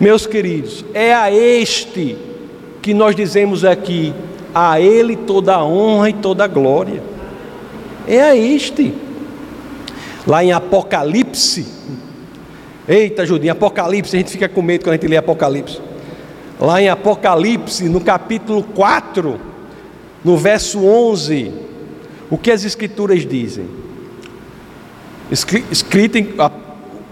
Meus 0.00 0.26
queridos, 0.26 0.84
é 0.92 1.14
a 1.14 1.30
este 1.30 2.25
que 2.86 2.94
nós 2.94 3.16
dizemos 3.16 3.64
aqui, 3.64 4.14
a 4.54 4.80
Ele 4.80 5.16
toda 5.16 5.56
a 5.56 5.64
honra 5.64 6.10
e 6.10 6.12
toda 6.12 6.44
a 6.44 6.46
glória. 6.46 7.02
É 8.06 8.22
a 8.22 8.36
este. 8.36 8.94
Lá 10.24 10.44
em 10.44 10.52
Apocalipse, 10.52 11.66
Eita, 12.86 13.26
Judinho, 13.26 13.50
Apocalipse, 13.50 14.14
a 14.14 14.20
gente 14.20 14.30
fica 14.30 14.48
com 14.48 14.62
medo 14.62 14.84
quando 14.84 14.92
a 14.92 14.96
gente 14.98 15.08
lê 15.08 15.16
Apocalipse. 15.16 15.80
Lá 16.60 16.80
em 16.80 16.88
Apocalipse, 16.88 17.88
no 17.88 18.00
capítulo 18.00 18.62
4, 18.62 19.36
no 20.24 20.36
verso 20.36 20.84
11, 20.86 21.50
o 22.30 22.38
que 22.38 22.52
as 22.52 22.64
Escrituras 22.64 23.26
dizem? 23.26 23.66
Escrito 25.28 26.18
em, 26.18 26.28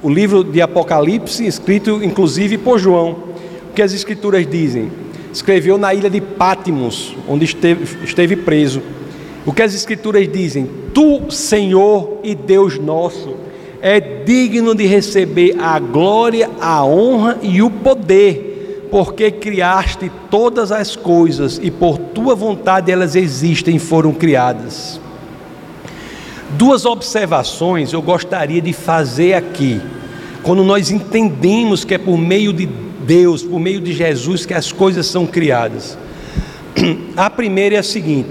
o 0.01 0.09
livro 0.09 0.45
de 0.45 0.63
Apocalipse, 0.63 1.45
escrito 1.45 2.01
inclusive 2.01 2.59
por 2.59 2.79
João. 2.79 3.25
O 3.71 3.73
que 3.75 3.83
as 3.83 3.93
Escrituras 3.93 4.47
dizem? 4.47 5.03
Escreveu 5.35 5.77
na 5.77 5.93
ilha 5.93 6.09
de 6.09 6.21
Pátimos, 6.21 7.17
onde 7.29 7.45
esteve, 7.45 8.05
esteve 8.05 8.37
preso. 8.37 8.81
O 9.45 9.53
que 9.53 9.63
as 9.63 9.75
Escrituras 9.75 10.31
dizem? 10.31 10.71
Tu, 10.95 11.25
Senhor 11.29 12.21
e 12.23 12.37
Deus 12.37 12.79
nosso, 12.79 13.35
é 13.83 13.99
digno 13.99 14.77
de 14.77 14.87
receber 14.87 15.57
a 15.59 15.77
glória, 15.81 16.49
a 16.61 16.85
honra 16.85 17.37
e 17.43 17.61
o 17.61 17.69
poder, 17.69 18.87
porque 18.93 19.33
criaste 19.33 20.09
todas 20.31 20.71
as 20.71 20.95
coisas 20.95 21.59
e 21.61 21.69
por 21.69 21.99
tua 21.99 22.37
vontade 22.37 22.93
elas 22.93 23.17
existem 23.17 23.75
e 23.75 23.81
foram 23.81 24.13
criadas. 24.13 25.01
Duas 26.51 26.87
observações 26.87 27.93
eu 27.93 28.01
gostaria 28.01 28.63
de 28.63 28.73
fazer 28.73 29.35
aqui, 29.35 29.81
quando 30.45 30.63
nós 30.63 30.93
entendemos 30.93 31.85
que 31.85 31.95
é 31.95 31.99
por 31.99 32.17
meio 32.17 32.53
de 32.53 32.69
Deus, 33.05 33.43
por 33.43 33.61
meio 33.61 33.81
de 33.81 33.93
Jesus, 33.93 34.47
que 34.47 34.55
as 34.55 34.73
coisas 34.73 35.07
são 35.07 35.27
criadas. 35.27 35.97
A 37.17 37.29
primeira 37.31 37.77
é 37.77 37.79
a 37.79 37.83
seguinte: 37.83 38.31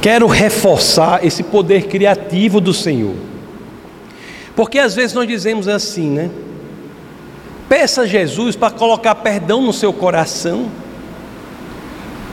Quero 0.00 0.26
reforçar 0.26 1.24
esse 1.24 1.42
poder 1.42 1.86
criativo 1.86 2.60
do 2.60 2.72
Senhor. 2.72 3.14
Porque 4.56 4.78
às 4.78 4.94
vezes 4.94 5.14
nós 5.14 5.28
dizemos 5.28 5.68
assim, 5.68 6.10
né? 6.10 6.30
Peça 7.68 8.02
a 8.02 8.06
Jesus 8.06 8.56
para 8.56 8.70
colocar 8.70 9.14
perdão 9.16 9.62
no 9.62 9.72
seu 9.72 9.92
coração. 9.92 10.70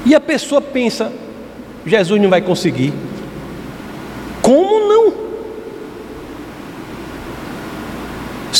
E 0.06 0.15
a 0.15 0.19
pessoa 0.19 0.62
pensa: 0.62 1.12
Jesus 1.86 2.21
não 2.21 2.30
vai 2.30 2.41
conseguir. 2.41 2.93
Como 4.41 4.88
não? 4.88 5.26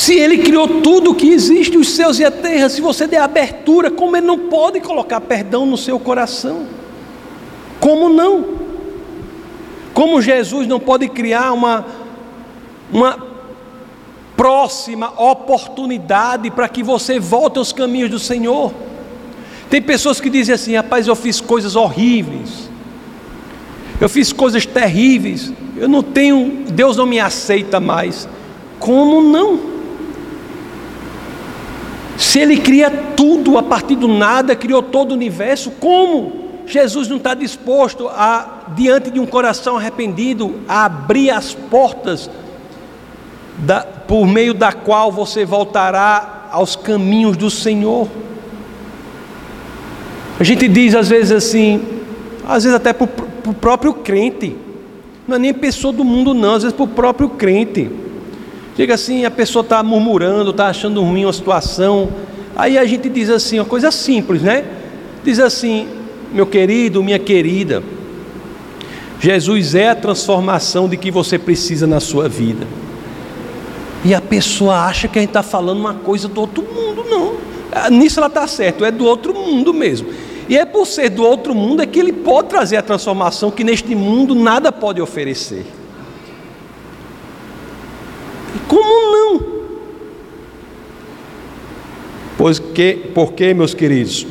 Se 0.08 0.18
ele 0.18 0.38
criou 0.38 0.80
tudo 0.80 1.12
o 1.12 1.16
que 1.16 1.28
existe, 1.28 1.78
os 1.78 1.90
céus 1.90 2.18
e 2.18 2.24
a 2.24 2.32
terra, 2.32 2.70
se 2.70 2.80
você 2.80 3.06
der 3.06 3.18
abertura, 3.18 3.92
como 3.92 4.16
ele 4.16 4.26
não 4.26 4.40
pode 4.40 4.80
colocar 4.80 5.20
perdão 5.20 5.66
no 5.66 5.76
seu 5.76 6.00
coração? 6.00 6.66
Como 7.78 8.08
não? 8.08 8.46
Como 9.94 10.22
Jesus 10.22 10.66
não 10.66 10.80
pode 10.80 11.10
criar 11.10 11.52
uma, 11.52 11.86
uma 12.90 13.22
próxima 14.38 15.12
oportunidade 15.22 16.52
para 16.52 16.70
que 16.70 16.82
você 16.82 17.20
volte 17.20 17.58
aos 17.58 17.74
caminhos 17.74 18.10
do 18.10 18.18
Senhor. 18.18 18.74
Tem 19.70 19.82
pessoas 19.82 20.22
que 20.22 20.30
dizem 20.30 20.56
assim: 20.56 20.74
rapaz, 20.78 21.06
eu 21.06 21.18
fiz 21.18 21.42
coisas 21.42 21.76
horríveis, 21.76 22.70
eu 24.00 24.08
fiz 24.08 24.32
coisas 24.32 24.66
terríveis, 24.66 25.52
eu 25.76 25.90
não 25.90 26.02
tenho, 26.02 26.64
Deus 26.72 26.96
não 26.96 27.06
me 27.06 27.20
aceita 27.20 27.82
mais. 27.82 28.26
Como 28.80 29.22
não? 29.22 29.77
Se 32.18 32.40
Ele 32.40 32.58
cria 32.58 32.90
tudo 33.16 33.58
a 33.58 33.64
partir 33.64 33.96
do 33.96 34.08
nada, 34.08 34.56
criou 34.56 34.82
todo 34.82 35.12
o 35.12 35.14
universo, 35.14 35.72
como? 35.80 36.48
Jesus 36.66 37.08
não 37.08 37.18
está 37.18 37.34
disposto 37.34 38.10
a, 38.10 38.66
diante 38.76 39.10
de 39.10 39.20
um 39.20 39.26
coração 39.26 39.78
arrependido, 39.78 40.56
a 40.68 40.86
abrir 40.86 41.30
as 41.30 41.54
portas 41.54 42.30
da, 43.60 43.82
por 43.82 44.28
meio 44.28 44.54
da 44.54 44.74
qual 44.74 45.12
você 45.12 45.46
voltará 45.46 46.50
aos 46.52 46.76
caminhos 46.76 47.38
do 47.38 47.50
Senhor. 47.50 48.08
A 50.40 50.44
gente 50.44 50.68
diz 50.68 50.94
às 50.94 51.08
vezes 51.08 51.32
assim, 51.32 51.86
às 52.46 52.64
vezes 52.64 52.76
até 52.76 52.92
para 52.92 53.08
o 53.46 53.54
próprio 53.54 53.94
crente, 53.94 54.56
não 55.28 55.36
é 55.36 55.40
nem 55.40 55.54
pessoa 55.54 55.94
do 55.94 56.04
mundo, 56.04 56.34
não, 56.34 56.56
às 56.56 56.64
vezes 56.64 56.76
para 56.76 56.86
o 56.86 56.88
próprio 56.88 57.30
crente. 57.30 57.90
Chega 58.78 58.94
assim, 58.94 59.26
a 59.26 59.32
pessoa 59.32 59.64
está 59.64 59.82
murmurando, 59.82 60.52
está 60.52 60.68
achando 60.68 61.02
ruim 61.02 61.26
uma 61.26 61.34
situação. 61.34 62.10
Aí 62.56 62.78
a 62.78 62.86
gente 62.86 63.10
diz 63.10 63.28
assim, 63.28 63.58
uma 63.58 63.66
coisa 63.66 63.90
simples, 63.90 64.44
né? 64.44 64.64
Diz 65.24 65.40
assim: 65.40 65.88
meu 66.32 66.46
querido, 66.46 67.02
minha 67.02 67.18
querida, 67.18 67.82
Jesus 69.20 69.74
é 69.74 69.90
a 69.90 69.96
transformação 69.96 70.88
de 70.88 70.96
que 70.96 71.10
você 71.10 71.40
precisa 71.40 71.88
na 71.88 72.00
sua 72.00 72.30
vida. 72.30 72.68
E 74.06 74.14
a 74.14 74.22
pessoa 74.22 74.86
acha 74.86 75.08
que 75.08 75.18
a 75.18 75.22
gente 75.22 75.32
está 75.32 75.42
falando 75.42 75.80
uma 75.80 75.96
coisa 75.96 76.28
do 76.28 76.40
outro 76.40 76.64
mundo, 76.64 77.04
não. 77.10 77.34
Ah, 77.72 77.90
nisso 77.90 78.20
ela 78.20 78.28
está 78.28 78.46
certa, 78.46 78.86
é 78.86 78.92
do 78.92 79.06
outro 79.08 79.34
mundo 79.34 79.74
mesmo. 79.74 80.08
E 80.48 80.56
é 80.56 80.66
por 80.66 80.86
ser 80.86 81.10
do 81.10 81.24
outro 81.24 81.56
mundo 81.56 81.82
é 81.82 81.88
que 81.88 82.00
ele 82.00 82.14
pode 82.14 82.50
trazer 82.50 82.78
a 82.78 82.84
transformação 82.84 83.50
que 83.50 83.64
neste 83.64 83.96
mundo 83.96 84.36
nada 84.36 84.72
pode 84.72 85.02
oferecer. 85.02 85.66
Como 88.68 89.12
não? 89.12 89.58
Pois 92.38 92.60
que, 92.60 93.12
porque, 93.14 93.54
meus 93.54 93.74
queridos, 93.74 94.28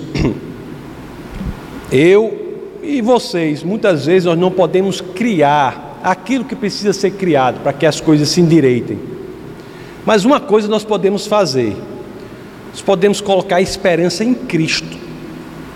eu 1.91 2.47
e 2.83 3.03
vocês, 3.03 3.63
muitas 3.63 4.07
vezes 4.07 4.27
nós 4.27 4.39
não 4.39 4.51
podemos 4.51 5.01
criar 5.01 5.99
aquilo 6.03 6.45
que 6.45 6.55
precisa 6.55 6.93
ser 6.93 7.13
criado 7.13 7.61
para 7.63 7.73
que 7.73 7.85
as 7.85 8.01
coisas 8.01 8.29
se 8.29 8.41
endireitem. 8.41 8.99
Mas 10.05 10.25
uma 10.25 10.39
coisa 10.39 10.69
nós 10.69 10.85
podemos 10.85 11.27
fazer: 11.27 11.77
nós 12.71 12.81
podemos 12.81 13.21
colocar 13.21 13.61
esperança 13.61 14.23
em 14.23 14.35
Cristo, 14.35 14.97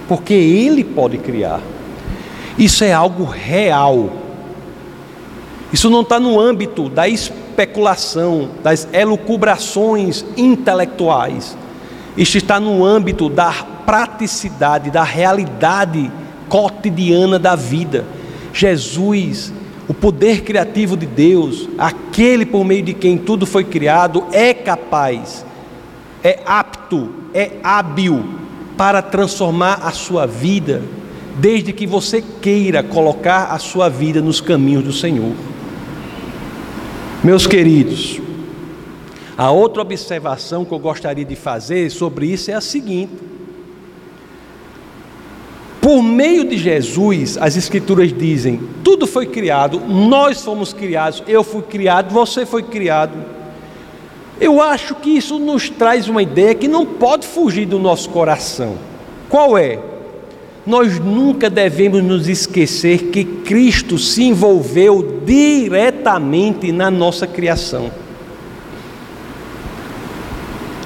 porque 0.07 0.35
Ele 0.35 0.85
pode 0.85 1.19
criar. 1.19 1.61
Isso 2.57 2.85
é 2.85 2.93
algo 2.93 3.25
real. 3.25 4.11
Isso 5.73 5.91
não 5.91 6.03
está 6.03 6.21
no 6.21 6.39
âmbito 6.39 6.89
da 6.89 7.09
especulação, 7.61 8.51
das 8.63 8.89
elucubrações 8.93 10.25
intelectuais. 10.37 11.57
Isso 12.17 12.39
está 12.39 12.59
no 12.59 12.85
âmbito 12.85 13.29
da 13.29 13.53
praticidade, 13.85 14.91
da 14.91 15.03
realidade 15.03 16.11
cotidiana 16.49 17.39
da 17.39 17.55
vida. 17.55 18.05
Jesus, 18.53 19.53
o 19.87 19.95
poder 19.95 20.43
criativo 20.43 20.97
de 20.97 21.07
Deus, 21.07 21.69
aquele 21.79 22.47
por 22.47 22.65
meio 22.65 22.83
de 22.83 22.95
quem 22.95 23.19
tudo 23.19 23.47
foi 23.47 23.65
criado, 23.65 24.25
é 24.33 24.55
capaz, 24.55 25.45
é 26.25 26.41
apto, 26.45 27.11
é 27.35 27.53
hábil 27.63 28.25
para 28.77 29.03
transformar 29.03 29.81
a 29.83 29.91
sua 29.93 30.27
vida, 30.27 30.83
desde 31.37 31.73
que 31.73 31.87
você 31.87 32.23
queira 32.41 32.83
colocar 32.83 33.53
a 33.53 33.59
sua 33.59 33.89
vida 33.89 34.21
nos 34.21 34.41
caminhos 34.41 34.85
do 34.85 34.93
Senhor. 34.93 35.33
Meus 37.23 37.47
queridos, 37.47 38.19
a 39.37 39.51
outra 39.51 39.83
observação 39.83 40.65
que 40.65 40.73
eu 40.73 40.79
gostaria 40.79 41.25
de 41.25 41.37
fazer 41.37 41.91
sobre 41.91 42.27
isso 42.27 42.51
é 42.51 42.55
a 42.55 42.63
seguinte: 42.63 43.13
por 45.83 46.03
meio 46.03 46.49
de 46.49 46.57
Jesus, 46.57 47.37
as 47.37 47.59
Escrituras 47.59 48.11
dizem: 48.11 48.59
tudo 48.83 49.07
foi 49.07 49.27
criado, 49.27 49.81
nós 49.81 50.43
fomos 50.43 50.73
criados, 50.73 51.23
eu 51.29 51.45
fui 51.45 51.61
criado, 51.61 52.11
você 52.11 52.47
foi 52.47 52.63
criado. 52.63 53.13
Eu 54.41 54.63
acho 54.63 54.95
que 54.95 55.11
isso 55.11 55.39
nos 55.39 55.69
traz 55.69 56.09
uma 56.09 56.23
ideia 56.23 56.55
que 56.55 56.67
não 56.67 56.87
pode 56.87 57.27
fugir 57.27 57.67
do 57.67 57.79
nosso 57.79 58.09
coração. 58.09 58.79
Qual 59.29 59.59
é? 59.59 59.79
Nós 60.67 60.99
nunca 60.99 61.49
devemos 61.49 62.03
nos 62.03 62.29
esquecer 62.29 63.11
que 63.11 63.25
Cristo 63.25 63.99
se 63.99 64.25
envolveu 64.25 65.23
diretamente 65.25 66.71
na 66.71 66.91
nossa 66.91 67.27
criação. 67.27 67.91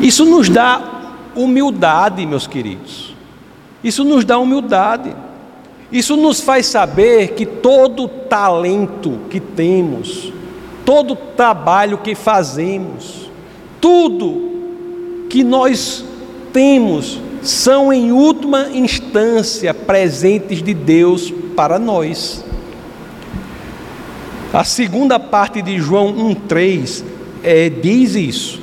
Isso 0.01 0.25
nos 0.25 0.49
dá 0.49 1.05
humildade, 1.35 2.25
meus 2.27 2.47
queridos. 2.47 3.15
Isso 3.83 4.05
nos 4.05 4.25
dá 4.25 4.39
humildade. 4.39 5.15
Isso 5.91 6.17
nos 6.17 6.41
faz 6.41 6.67
saber 6.67 7.33
que 7.35 7.45
todo 7.45 8.09
talento 8.09 9.21
que 9.31 9.39
temos, 9.39 10.33
todo 10.85 11.15
trabalho 11.15 11.99
que 11.99 12.15
fazemos, 12.15 13.31
tudo 13.81 15.27
que 15.29 15.45
nós 15.45 16.05
temos 16.53 17.21
são 17.45 17.93
em 17.93 18.11
última 18.11 18.71
instância 18.71 19.75
presentes 19.75 20.63
de 20.63 20.73
Deus 20.73 21.33
para 21.55 21.79
nós. 21.79 22.43
A 24.53 24.65
segunda 24.65 25.19
parte 25.21 25.61
de 25.61 25.79
João 25.79 26.15
1,3 26.15 27.05
é, 27.43 27.69
diz 27.69 28.15
isso. 28.15 28.61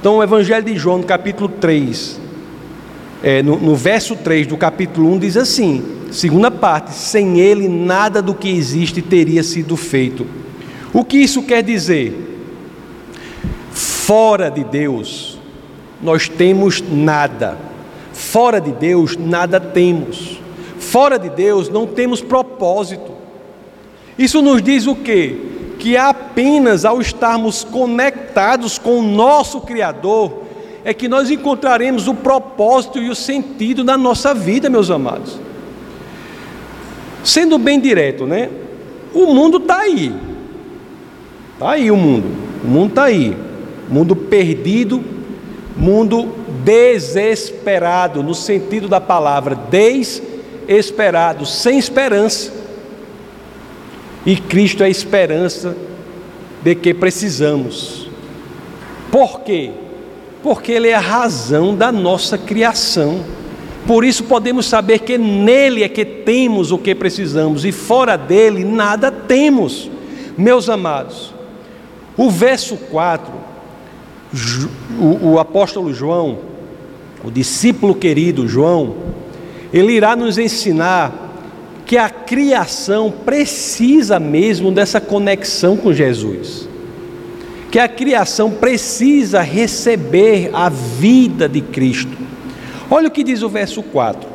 Então, 0.00 0.16
o 0.16 0.22
Evangelho 0.22 0.64
de 0.64 0.76
João, 0.76 0.98
no 0.98 1.04
capítulo 1.04 1.48
3, 1.48 2.20
é, 3.22 3.42
no, 3.42 3.56
no 3.58 3.76
verso 3.76 4.16
3 4.16 4.48
do 4.48 4.56
capítulo 4.56 5.12
1, 5.14 5.18
diz 5.18 5.36
assim: 5.36 5.84
segunda 6.10 6.50
parte, 6.50 6.92
sem 6.92 7.38
ele 7.38 7.68
nada 7.68 8.20
do 8.20 8.34
que 8.34 8.48
existe 8.48 9.00
teria 9.00 9.42
sido 9.42 9.76
feito. 9.76 10.26
O 10.92 11.04
que 11.04 11.18
isso 11.18 11.42
quer 11.42 11.62
dizer? 11.62 12.32
Fora 13.70 14.50
de 14.50 14.64
Deus, 14.64 15.38
nós 16.02 16.28
temos 16.28 16.82
nada. 16.90 17.73
Fora 18.14 18.60
de 18.60 18.70
Deus, 18.70 19.16
nada 19.16 19.58
temos. 19.58 20.40
Fora 20.78 21.18
de 21.18 21.28
Deus, 21.28 21.68
não 21.68 21.86
temos 21.86 22.20
propósito. 22.20 23.10
Isso 24.16 24.40
nos 24.40 24.62
diz 24.62 24.86
o 24.86 24.94
quê? 24.94 25.36
Que 25.78 25.96
apenas 25.96 26.84
ao 26.84 27.00
estarmos 27.00 27.64
conectados 27.64 28.78
com 28.78 29.00
o 29.00 29.02
nosso 29.02 29.60
Criador, 29.60 30.44
é 30.84 30.94
que 30.94 31.08
nós 31.08 31.28
encontraremos 31.28 32.06
o 32.06 32.14
propósito 32.14 33.00
e 33.00 33.10
o 33.10 33.14
sentido 33.14 33.82
na 33.82 33.98
nossa 33.98 34.32
vida, 34.32 34.70
meus 34.70 34.90
amados. 34.90 35.38
Sendo 37.24 37.58
bem 37.58 37.80
direto, 37.80 38.26
né? 38.26 38.48
O 39.12 39.34
mundo 39.34 39.56
está 39.56 39.78
aí. 39.78 40.14
Está 41.54 41.72
aí 41.72 41.90
o 41.90 41.96
mundo. 41.96 42.26
O 42.62 42.68
mundo 42.68 42.90
está 42.90 43.04
aí. 43.04 43.36
Mundo 43.88 44.14
perdido, 44.14 45.02
mundo 45.76 46.43
desesperado, 46.64 48.22
no 48.22 48.34
sentido 48.34 48.88
da 48.88 49.00
palavra, 49.00 49.54
desesperado, 49.54 51.44
sem 51.44 51.78
esperança. 51.78 52.52
E 54.24 54.36
Cristo 54.36 54.82
é 54.82 54.86
a 54.86 54.90
esperança 54.90 55.76
de 56.62 56.74
que 56.74 56.94
precisamos. 56.94 58.08
Por 59.10 59.40
quê? 59.40 59.70
Porque 60.42 60.72
Ele 60.72 60.88
é 60.88 60.94
a 60.94 61.00
razão 61.00 61.76
da 61.76 61.92
nossa 61.92 62.38
criação. 62.38 63.22
Por 63.86 64.02
isso 64.02 64.24
podemos 64.24 64.64
saber 64.64 65.00
que 65.00 65.18
nele 65.18 65.82
é 65.82 65.88
que 65.88 66.06
temos 66.06 66.72
o 66.72 66.78
que 66.78 66.94
precisamos 66.94 67.66
e 67.66 67.72
fora 67.72 68.16
dele 68.16 68.64
nada 68.64 69.10
temos. 69.12 69.90
Meus 70.38 70.70
amados, 70.70 71.34
o 72.16 72.30
verso 72.30 72.76
4, 72.76 73.30
o, 74.98 75.32
o 75.32 75.38
apóstolo 75.38 75.92
João, 75.92 76.53
o 77.24 77.30
discípulo 77.30 77.94
querido 77.94 78.46
João, 78.46 78.96
ele 79.72 79.94
irá 79.94 80.14
nos 80.14 80.36
ensinar 80.36 81.24
que 81.86 81.96
a 81.96 82.08
criação 82.08 83.10
precisa 83.10 84.20
mesmo 84.20 84.70
dessa 84.70 85.00
conexão 85.00 85.76
com 85.76 85.92
Jesus. 85.92 86.68
Que 87.70 87.78
a 87.78 87.88
criação 87.88 88.50
precisa 88.50 89.40
receber 89.40 90.50
a 90.52 90.68
vida 90.68 91.48
de 91.48 91.60
Cristo. 91.60 92.16
Olha 92.90 93.08
o 93.08 93.10
que 93.10 93.24
diz 93.24 93.42
o 93.42 93.48
verso 93.48 93.82
4: 93.82 94.28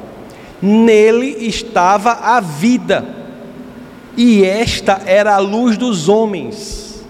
Nele 0.61 1.47
estava 1.47 2.11
a 2.11 2.39
vida, 2.39 3.05
e 4.17 4.43
esta 4.43 5.01
era 5.05 5.35
a 5.35 5.39
luz 5.39 5.77
dos 5.77 6.09
homens. 6.09 7.05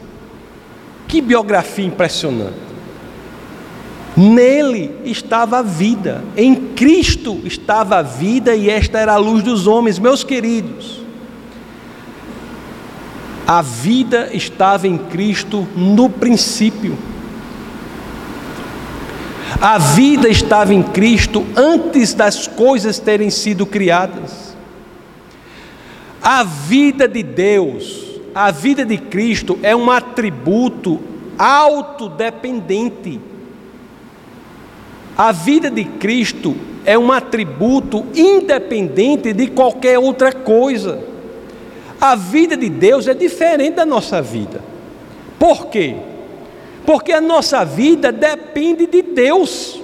Que 1.07 1.21
biografia 1.21 1.85
impressionante. 1.85 2.68
Nele 4.19 4.91
estava 5.05 5.59
a 5.59 5.61
vida, 5.61 6.25
em 6.35 6.53
Cristo 6.53 7.39
estava 7.45 7.99
a 7.99 8.01
vida, 8.01 8.53
e 8.53 8.69
esta 8.69 8.99
era 8.99 9.13
a 9.13 9.17
luz 9.17 9.41
dos 9.41 9.65
homens, 9.65 9.97
meus 9.97 10.25
queridos. 10.25 10.99
A 13.47 13.61
vida 13.61 14.29
estava 14.33 14.89
em 14.89 14.97
Cristo 14.97 15.65
no 15.73 16.09
princípio. 16.09 16.97
A 19.61 19.77
vida 19.77 20.27
estava 20.27 20.73
em 20.73 20.83
Cristo 20.83 21.45
antes 21.55 22.13
das 22.13 22.45
coisas 22.45 22.99
terem 22.99 23.29
sido 23.29 23.65
criadas. 23.65 24.53
A 26.21 26.43
vida 26.43 27.07
de 27.07 27.23
Deus, 27.23 28.19
a 28.35 28.51
vida 28.51 28.83
de 28.83 28.97
Cristo 28.97 29.57
é 29.63 29.73
um 29.73 29.89
atributo 29.89 30.99
autodependente. 31.37 33.28
A 35.19 35.33
vida 35.33 35.69
de 35.69 35.83
Cristo 35.83 36.55
é 36.85 36.97
um 36.97 37.11
atributo 37.11 38.05
independente 38.15 39.33
de 39.33 39.47
qualquer 39.47 39.99
outra 39.99 40.31
coisa. 40.31 41.03
A 41.99 42.15
vida 42.15 42.55
de 42.55 42.69
Deus 42.69 43.05
é 43.07 43.13
diferente 43.13 43.75
da 43.75 43.85
nossa 43.85 44.21
vida. 44.21 44.63
Por 45.37 45.67
quê? 45.67 45.95
porque 46.89 47.11
a 47.11 47.21
nossa 47.21 47.63
vida 47.63 48.11
depende 48.11 48.87
de 48.87 49.03
Deus. 49.03 49.79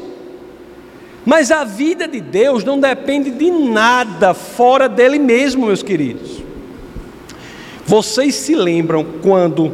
Mas 1.24 1.52
a 1.52 1.64
vida 1.64 2.08
de 2.08 2.20
Deus 2.20 2.64
não 2.64 2.80
depende 2.80 3.30
de 3.30 3.52
nada 3.52 4.34
fora 4.34 4.90
dele 4.90 5.20
mesmo, 5.20 5.68
meus 5.68 5.84
queridos. 5.84 6.42
Vocês 7.86 8.34
se 8.34 8.56
lembram 8.56 9.06
quando 9.22 9.72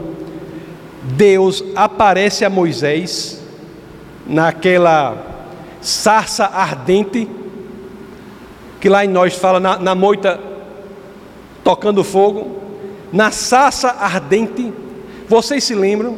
Deus 1.16 1.64
aparece 1.74 2.43
a 2.43 2.49
Moisés 2.49 3.41
naquela 4.28 5.30
sarça 5.82 6.45
ardente, 6.45 7.27
que 8.79 8.88
lá 8.88 9.03
em 9.03 9.07
nós 9.07 9.36
fala 9.36 9.59
na, 9.59 9.77
na 9.77 9.95
moita 9.95 10.39
tocando 11.63 12.03
fogo, 12.03 12.59
na 13.11 13.32
sarça 13.32 13.89
ardente. 13.89 14.71
Vocês 15.27 15.63
se 15.63 15.75
lembram 15.75 16.17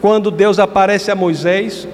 quando 0.00 0.30
Deus 0.30 0.58
aparece 0.58 1.10
a 1.10 1.14
Moisés? 1.14 1.86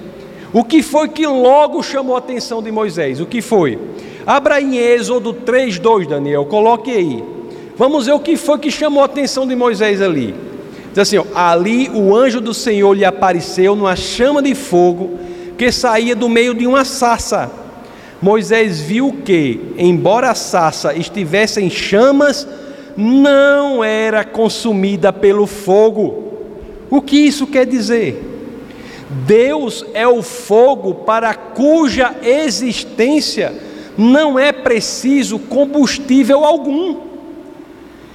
O 0.53 0.63
que 0.63 0.81
foi 0.81 1.09
que 1.09 1.27
logo 1.27 1.83
chamou 1.83 2.15
a 2.15 2.19
atenção 2.19 2.63
de 2.63 2.71
Moisés? 2.71 3.19
O 3.19 3.25
que 3.25 3.41
foi? 3.41 3.77
Abra 4.25 4.61
em 4.61 4.77
Êxodo 4.77 5.33
3:2, 5.33 6.07
Daniel, 6.07 6.45
coloque 6.45 6.91
aí. 6.91 7.23
Vamos 7.77 8.05
ver 8.05 8.13
o 8.13 8.19
que 8.19 8.37
foi 8.37 8.57
que 8.57 8.71
chamou 8.71 9.03
a 9.03 9.05
atenção 9.05 9.45
de 9.45 9.55
Moisés 9.55 10.01
ali. 10.01 10.33
Diz 10.89 10.99
assim: 10.99 11.17
ó, 11.17 11.25
ali 11.35 11.89
o 11.89 12.15
anjo 12.15 12.39
do 12.39 12.53
Senhor 12.53 12.93
lhe 12.93 13.03
apareceu 13.03 13.75
numa 13.75 13.95
chama 13.95 14.41
de 14.41 14.55
fogo 14.55 15.19
que 15.57 15.71
saía 15.71 16.15
do 16.15 16.29
meio 16.29 16.53
de 16.53 16.67
uma 16.67 16.85
sarça. 16.85 17.51
Moisés 18.21 18.79
viu 18.79 19.21
que, 19.23 19.73
embora 19.77 20.31
a 20.31 20.35
sarça 20.35 20.93
estivesse 20.95 21.61
em 21.61 21.69
chamas, 21.69 22.47
não 22.95 23.83
era 23.83 24.23
consumida 24.23 25.11
pelo 25.11 25.45
fogo. 25.45 26.33
O 26.89 27.01
que 27.01 27.17
isso 27.17 27.47
quer 27.47 27.65
dizer? 27.65 28.33
Deus 29.25 29.85
é 29.93 30.07
o 30.07 30.21
fogo 30.21 30.93
para 30.93 31.33
cuja 31.33 32.15
existência 32.23 33.53
não 33.97 34.37
é 34.37 34.51
preciso 34.51 35.39
combustível 35.39 36.43
algum. 36.43 36.97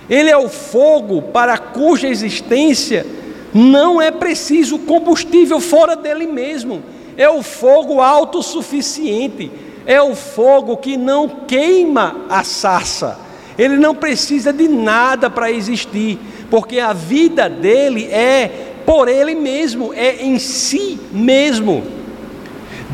Ele 0.09 0.29
é 0.29 0.37
o 0.37 0.49
fogo 0.49 1.23
para 1.23 1.57
cuja 1.57 2.09
existência 2.09 3.07
não 3.55 4.01
é 4.01 4.11
preciso 4.11 4.79
combustível 4.81 5.61
fora 5.61 5.97
dele 5.97 6.27
mesmo. 6.27 6.83
É 7.21 7.29
o 7.29 7.43
fogo 7.43 8.01
autossuficiente. 8.01 9.53
É 9.85 10.01
o 10.01 10.15
fogo 10.15 10.79
que 10.79 10.97
não 10.97 11.29
queima 11.29 12.25
a 12.31 12.43
sarça. 12.43 13.19
Ele 13.59 13.77
não 13.77 13.95
precisa 13.95 14.55
de 14.55 14.67
nada 14.67 15.29
para 15.29 15.51
existir, 15.51 16.19
porque 16.49 16.81
a 16.81 16.95
vida 16.95 17.47
dele 17.47 18.07
é 18.07 18.73
por 18.87 19.07
ele 19.07 19.35
mesmo, 19.35 19.93
é 19.93 20.25
em 20.25 20.39
si 20.39 20.99
mesmo. 21.13 21.85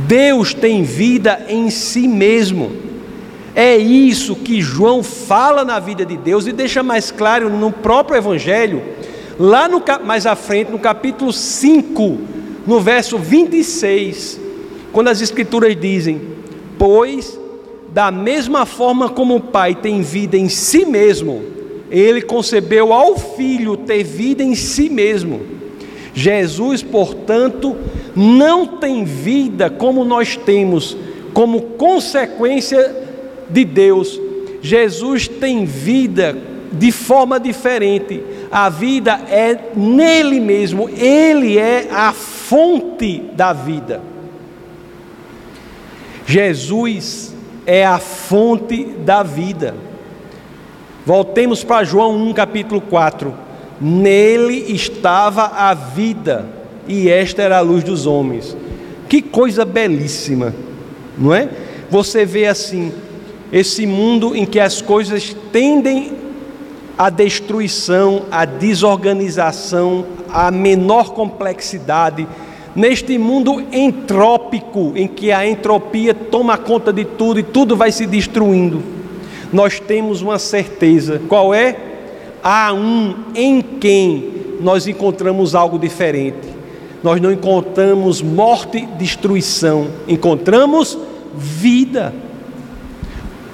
Deus 0.09 0.53
tem 0.53 0.83
vida 0.83 1.47
em 1.49 1.71
si 1.71 2.09
mesmo. 2.09 2.73
É 3.55 3.77
isso 3.77 4.35
que 4.35 4.61
João 4.61 5.05
fala 5.05 5.65
na 5.65 5.79
vida 5.79 6.05
de 6.05 6.17
Deus 6.17 6.49
e 6.49 6.53
deixa 6.53 6.83
mais 6.83 7.13
claro 7.13 7.49
no 7.49 7.71
próprio 7.71 8.19
Evangelho, 8.19 8.83
lá 9.39 9.69
no, 9.69 9.81
mais 10.05 10.27
à 10.27 10.35
frente, 10.35 10.73
no 10.73 10.81
capítulo 10.81 11.33
5, 11.33 12.19
no 12.67 12.81
verso 12.81 13.19
26, 13.19 14.41
quando 14.93 15.09
as 15.09 15.21
Escrituras 15.21 15.79
dizem: 15.79 16.21
Pois, 16.79 17.39
da 17.93 18.11
mesma 18.11 18.67
forma 18.67 19.09
como 19.09 19.37
o 19.37 19.41
Pai 19.41 19.75
tem 19.75 20.03
vida 20.03 20.37
em 20.37 20.49
si 20.49 20.85
mesmo, 20.85 21.43
ele 21.91 22.23
concebeu 22.23 22.93
ao 22.93 23.17
Filho 23.17 23.77
ter 23.77 24.03
vida 24.03 24.43
em 24.43 24.55
si 24.55 24.89
mesmo 24.89 25.57
Jesus, 26.17 26.83
portanto, 26.83 27.77
não 28.17 28.67
tem 28.67 29.05
vida 29.05 29.69
como 29.69 30.03
nós 30.03 30.35
temos, 30.35 30.97
como 31.35 31.61
consequência 31.61 32.97
de 33.51 33.67
Deus. 33.67 34.19
Jesus 34.63 35.29
tem 35.29 35.67
vida 35.67 36.35
de 36.73 36.91
forma 36.91 37.39
diferente. 37.39 38.23
A 38.51 38.71
vida 38.71 39.21
é 39.29 39.59
nele 39.77 40.41
mesmo, 40.41 40.89
ele 40.89 41.59
é 41.59 41.87
a 41.91 42.15
fonte 42.49 43.19
da 43.35 43.53
vida. 43.53 44.01
Jesus 46.25 47.35
é 47.67 47.85
a 47.85 47.99
fonte 47.99 48.85
da 49.05 49.23
vida. 49.25 49.75
Voltemos 51.05 51.65
para 51.65 51.85
João 51.85 52.17
1, 52.29 52.33
capítulo 52.35 52.81
4. 52.81 53.35
Nele 53.81 54.73
estava 54.73 55.45
a 55.45 55.75
vida, 55.75 56.49
e 56.87 57.09
esta 57.09 57.43
era 57.43 57.59
a 57.59 57.61
luz 57.61 57.83
dos 57.83 58.07
homens. 58.07 58.57
Que 59.09 59.21
coisa 59.21 59.65
belíssima, 59.65 60.55
não 61.19 61.35
é? 61.35 61.49
Você 61.91 62.25
vê 62.25 62.47
assim, 62.47 62.93
esse 63.53 63.87
mundo 63.87 64.37
em 64.37 64.47
que 64.47 64.61
as 64.61 64.81
coisas 64.81 65.37
tendem 65.53 66.13
à 66.97 67.11
destruição, 67.11 68.25
à 68.31 68.45
desorganização, 68.45 70.07
à 70.37 70.51
menor 70.51 71.15
complexidade, 71.15 72.27
neste 72.75 73.17
mundo 73.17 73.65
entrópico, 73.73 74.93
em 74.95 75.09
que 75.09 75.33
a 75.33 75.49
entropia 75.49 76.13
toma 76.13 76.59
conta 76.59 76.93
de 76.93 77.05
tudo 77.05 77.41
e 77.41 77.43
tudo 77.43 77.75
vai 77.75 77.91
se 77.91 78.07
destruindo, 78.07 78.83
nós 79.53 79.81
temos 79.81 80.21
uma 80.21 80.39
certeza: 80.39 81.23
qual 81.29 81.55
é? 81.55 81.77
há 82.49 82.73
um 82.73 83.15
em 83.35 83.61
quem 83.61 84.31
nós 84.61 84.87
encontramos 84.87 85.55
algo 85.57 85.81
diferente. 85.81 86.55
Nós 87.03 87.21
não 87.21 87.33
encontramos 87.33 88.23
morte 88.23 88.87
destruição, 88.99 89.89
encontramos 90.07 90.97
vida. 91.35 92.15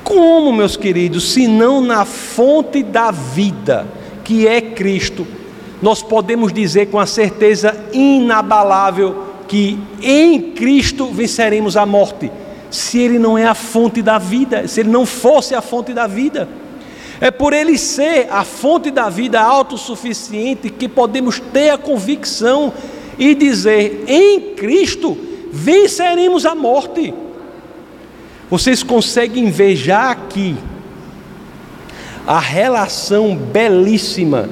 Como, 0.04 0.52
meus 0.52 0.76
queridos, 0.76 1.32
se 1.32 1.48
não 1.48 1.80
na 1.80 2.04
fonte 2.04 2.82
da 2.82 3.10
vida, 3.10 3.86
que 4.24 4.46
é 4.46 4.60
Cristo, 4.60 5.26
nós 5.82 6.00
podemos 6.00 6.52
dizer 6.52 6.86
com 6.86 6.98
a 7.00 7.06
certeza 7.06 7.76
inabalável 7.92 9.24
que 9.48 9.76
em 10.00 10.52
Cristo 10.52 11.06
venceremos 11.06 11.76
a 11.76 11.84
morte, 11.84 12.30
se 12.70 13.00
Ele 13.00 13.18
não 13.18 13.36
é 13.36 13.44
a 13.44 13.54
fonte 13.54 14.00
da 14.00 14.16
vida, 14.16 14.68
se 14.68 14.80
Ele 14.80 14.88
não 14.90 15.04
fosse 15.04 15.56
a 15.56 15.60
fonte 15.60 15.92
da 15.92 16.06
vida. 16.06 16.48
É 17.20 17.30
por 17.30 17.52
ele 17.52 17.78
ser 17.78 18.26
a 18.30 18.42
fonte 18.42 18.90
da 18.90 19.08
vida 19.08 19.40
autossuficiente 19.40 20.68
que 20.70 20.88
podemos 20.88 21.38
ter 21.38 21.70
a 21.70 21.78
convicção 21.78 22.72
e 23.16 23.32
dizer: 23.32 24.04
em 24.08 24.54
Cristo 24.54 25.16
venceremos 25.52 26.44
a 26.44 26.54
morte. 26.54 27.14
Vocês 28.50 28.82
conseguem 28.82 29.50
ver 29.50 29.76
já 29.76 30.10
aqui 30.10 30.56
a 32.26 32.40
relação 32.40 33.36
belíssima 33.36 34.48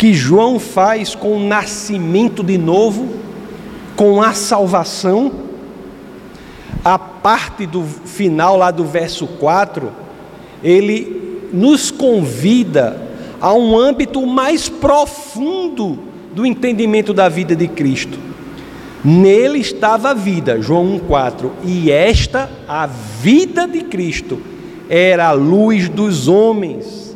que 0.00 0.14
João 0.14 0.58
faz 0.58 1.14
com 1.14 1.36
o 1.36 1.46
nascimento 1.46 2.42
de 2.42 2.56
novo, 2.56 3.06
com 3.94 4.22
a 4.22 4.32
salvação. 4.32 5.30
A 6.82 6.98
parte 6.98 7.66
do 7.66 7.82
final 7.82 8.56
lá 8.56 8.70
do 8.70 8.82
verso 8.82 9.26
4, 9.26 9.92
ele 10.64 11.50
nos 11.52 11.90
convida 11.90 12.98
a 13.38 13.52
um 13.52 13.78
âmbito 13.78 14.26
mais 14.26 14.70
profundo 14.70 15.98
do 16.34 16.46
entendimento 16.46 17.12
da 17.12 17.28
vida 17.28 17.54
de 17.54 17.68
Cristo. 17.68 18.18
Nele 19.04 19.58
estava 19.58 20.12
a 20.12 20.14
vida, 20.14 20.62
João 20.62 20.98
1,4, 20.98 21.50
e 21.62 21.90
esta, 21.90 22.50
a 22.66 22.86
vida 22.86 23.68
de 23.68 23.82
Cristo, 23.82 24.40
era 24.88 25.28
a 25.28 25.32
luz 25.32 25.90
dos 25.90 26.26
homens. 26.26 27.09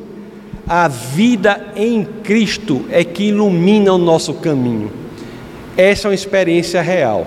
A 0.67 0.89
vida 0.89 1.73
em 1.77 2.05
Cristo 2.05 2.87
é 2.91 3.05
que 3.05 3.25
ilumina 3.25 3.93
o 3.93 3.99
nosso 3.99 4.33
caminho. 4.35 4.91
Essa 5.77 6.07
é 6.07 6.11
uma 6.11 6.15
experiência 6.15 6.81
real. 6.81 7.27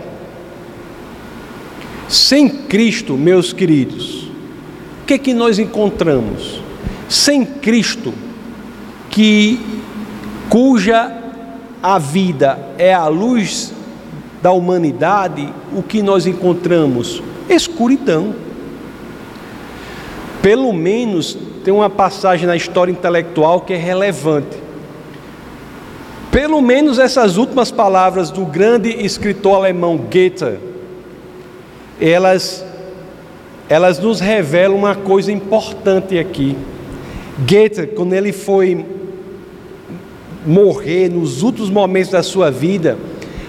Sem 2.09 2.49
Cristo, 2.49 3.13
meus 3.13 3.53
queridos, 3.53 4.23
o 5.03 5.05
que 5.05 5.13
é 5.13 5.17
que 5.17 5.33
nós 5.33 5.59
encontramos? 5.59 6.61
Sem 7.07 7.45
Cristo, 7.45 8.13
que 9.09 9.59
cuja 10.49 11.11
a 11.83 11.99
vida 11.99 12.57
é 12.77 12.93
a 12.93 13.07
luz 13.07 13.73
da 14.41 14.51
humanidade, 14.51 15.53
o 15.73 15.83
que 15.83 16.01
nós 16.01 16.25
encontramos? 16.25 17.21
Escuridão. 17.49 18.33
Pelo 20.41 20.71
menos 20.73 21.37
tem 21.67 21.73
uma 21.73 21.89
passagem 21.89 22.47
na 22.47 22.55
história 22.55 22.93
intelectual 22.93 23.59
que 23.59 23.73
é 23.73 23.75
relevante. 23.75 24.55
Pelo 26.31 26.61
menos 26.61 26.97
essas 26.97 27.35
últimas 27.35 27.69
palavras 27.69 28.31
do 28.31 28.45
grande 28.45 28.87
escritor 28.87 29.55
alemão 29.55 29.97
Goethe, 29.97 30.59
elas, 31.99 32.63
elas 33.67 33.99
nos 33.99 34.21
revelam 34.21 34.77
uma 34.77 34.95
coisa 34.95 35.29
importante 35.29 36.17
aqui. 36.17 36.55
Goethe, 37.39 37.87
quando 37.87 38.13
ele 38.13 38.31
foi 38.31 38.85
morrer 40.45 41.09
nos 41.09 41.43
últimos 41.43 41.69
momentos 41.69 42.11
da 42.11 42.23
sua 42.23 42.49
vida, 42.49 42.97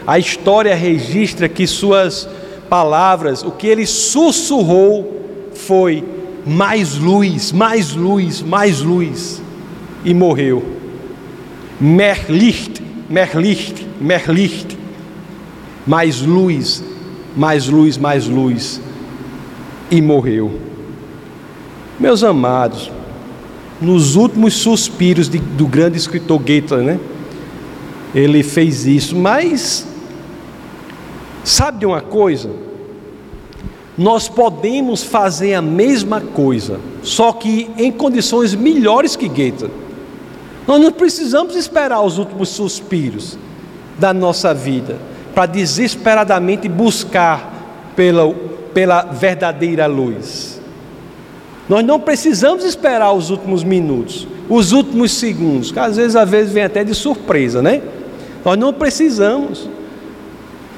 a 0.04 0.18
história 0.18 0.74
registra 0.74 1.48
que 1.48 1.68
suas 1.68 2.28
palavras, 2.68 3.44
o 3.44 3.52
que 3.52 3.68
ele 3.68 3.86
sussurrou 3.86 5.22
foi 5.54 6.17
mais 6.48 6.96
luz, 6.96 7.52
mais 7.52 7.92
luz, 7.94 8.42
mais 8.42 8.80
luz 8.80 9.42
e 10.04 10.14
morreu. 10.14 10.64
Merlicht, 11.80 12.82
Merlicht, 13.08 13.86
Merlicht. 14.00 14.76
Mais 15.86 16.20
luz, 16.22 16.82
mais 17.36 17.68
luz, 17.68 17.96
mais 17.96 18.26
luz. 18.26 18.80
e 19.90 20.02
morreu. 20.02 20.52
Meus 21.98 22.22
amados, 22.22 22.90
nos 23.80 24.16
últimos 24.16 24.54
suspiros 24.54 25.28
de, 25.28 25.38
do 25.38 25.66
grande 25.66 25.96
escritor 25.96 26.38
Goethe, 26.38 26.74
né? 26.76 26.98
Ele 28.14 28.42
fez 28.42 28.86
isso, 28.86 29.16
mas 29.16 29.86
sabe 31.44 31.80
de 31.80 31.86
uma 31.86 32.00
coisa? 32.00 32.50
Nós 33.98 34.28
podemos 34.28 35.02
fazer 35.02 35.54
a 35.54 35.60
mesma 35.60 36.20
coisa, 36.20 36.78
só 37.02 37.32
que 37.32 37.68
em 37.76 37.90
condições 37.90 38.54
melhores 38.54 39.16
que 39.16 39.28
Goethe. 39.28 39.68
Nós 40.68 40.80
não 40.80 40.92
precisamos 40.92 41.56
esperar 41.56 42.00
os 42.02 42.16
últimos 42.16 42.50
suspiros 42.50 43.36
da 43.98 44.14
nossa 44.14 44.54
vida 44.54 44.96
para 45.34 45.46
desesperadamente 45.46 46.68
buscar 46.68 47.90
pela, 47.96 48.32
pela 48.72 49.02
verdadeira 49.02 49.86
luz. 49.86 50.60
Nós 51.68 51.84
não 51.84 51.98
precisamos 51.98 52.64
esperar 52.64 53.12
os 53.12 53.30
últimos 53.30 53.64
minutos, 53.64 54.28
os 54.48 54.72
últimos 54.72 55.12
segundos, 55.12 55.72
que 55.72 55.78
às 55.78 55.96
vezes, 55.96 56.14
às 56.14 56.28
vezes 56.30 56.52
vem 56.52 56.62
até 56.62 56.84
de 56.84 56.94
surpresa, 56.94 57.60
né? 57.60 57.82
Nós 58.44 58.56
não 58.56 58.72
precisamos. 58.72 59.68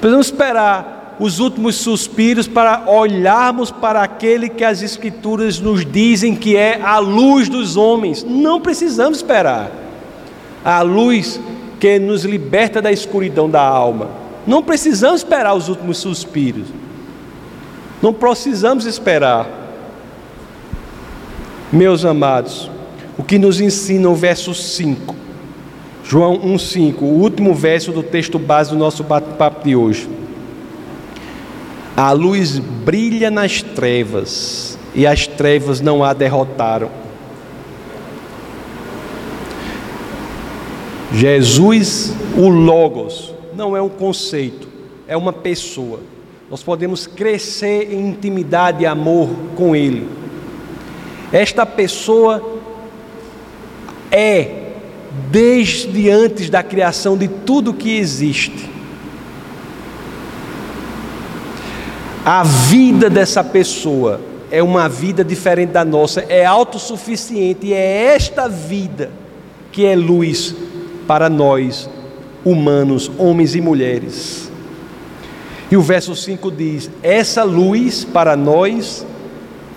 Precisamos 0.00 0.26
esperar 0.26 0.99
os 1.20 1.38
últimos 1.38 1.76
suspiros 1.76 2.48
para 2.48 2.90
olharmos 2.90 3.70
para 3.70 4.02
aquele 4.02 4.48
que 4.48 4.64
as 4.64 4.80
Escrituras 4.80 5.60
nos 5.60 5.84
dizem 5.84 6.34
que 6.34 6.56
é 6.56 6.80
a 6.80 6.98
luz 6.98 7.46
dos 7.46 7.76
homens. 7.76 8.24
Não 8.24 8.58
precisamos 8.58 9.18
esperar. 9.18 9.70
A 10.64 10.80
luz 10.80 11.38
que 11.78 11.98
nos 11.98 12.24
liberta 12.24 12.80
da 12.80 12.90
escuridão 12.90 13.50
da 13.50 13.60
alma. 13.60 14.08
Não 14.46 14.62
precisamos 14.62 15.20
esperar 15.20 15.54
os 15.54 15.68
últimos 15.68 15.98
suspiros. 15.98 16.68
Não 18.00 18.14
precisamos 18.14 18.86
esperar. 18.86 19.46
Meus 21.70 22.02
amados, 22.06 22.70
o 23.18 23.22
que 23.22 23.38
nos 23.38 23.60
ensina 23.60 24.08
o 24.08 24.14
verso 24.14 24.54
5, 24.54 25.14
João 26.02 26.38
1,5, 26.40 27.02
o 27.02 27.04
último 27.04 27.54
verso 27.54 27.92
do 27.92 28.02
texto 28.02 28.38
base 28.38 28.70
do 28.70 28.76
nosso 28.76 29.04
bate-papo 29.04 29.62
de 29.62 29.76
hoje. 29.76 30.08
A 32.00 32.12
luz 32.12 32.58
brilha 32.58 33.30
nas 33.30 33.60
trevas, 33.60 34.78
e 34.94 35.06
as 35.06 35.26
trevas 35.26 35.82
não 35.82 36.02
a 36.02 36.14
derrotaram. 36.14 36.90
Jesus, 41.12 42.14
o 42.38 42.48
Logos, 42.48 43.34
não 43.54 43.76
é 43.76 43.82
um 43.82 43.90
conceito, 43.90 44.66
é 45.06 45.14
uma 45.14 45.30
pessoa. 45.30 46.00
Nós 46.50 46.62
podemos 46.62 47.06
crescer 47.06 47.92
em 47.92 48.08
intimidade 48.08 48.82
e 48.82 48.86
amor 48.86 49.28
com 49.54 49.76
Ele. 49.76 50.08
Esta 51.30 51.66
pessoa 51.66 52.42
é, 54.10 54.70
desde 55.30 56.08
antes 56.08 56.48
da 56.48 56.62
criação 56.62 57.14
de 57.14 57.28
tudo 57.28 57.74
que 57.74 57.94
existe. 57.94 58.79
A 62.24 62.42
vida 62.42 63.08
dessa 63.08 63.42
pessoa 63.42 64.20
é 64.50 64.62
uma 64.62 64.88
vida 64.88 65.24
diferente 65.24 65.70
da 65.70 65.84
nossa, 65.84 66.20
é 66.28 66.44
autossuficiente 66.44 67.68
e 67.68 67.72
é 67.72 68.14
esta 68.14 68.48
vida 68.48 69.10
que 69.72 69.86
é 69.86 69.96
luz 69.96 70.54
para 71.06 71.30
nós, 71.30 71.88
humanos, 72.44 73.10
homens 73.16 73.54
e 73.54 73.60
mulheres. 73.60 74.50
E 75.70 75.76
o 75.76 75.82
verso 75.82 76.14
5 76.14 76.50
diz: 76.50 76.90
Essa 77.02 77.42
luz 77.42 78.04
para 78.04 78.36
nós 78.36 79.06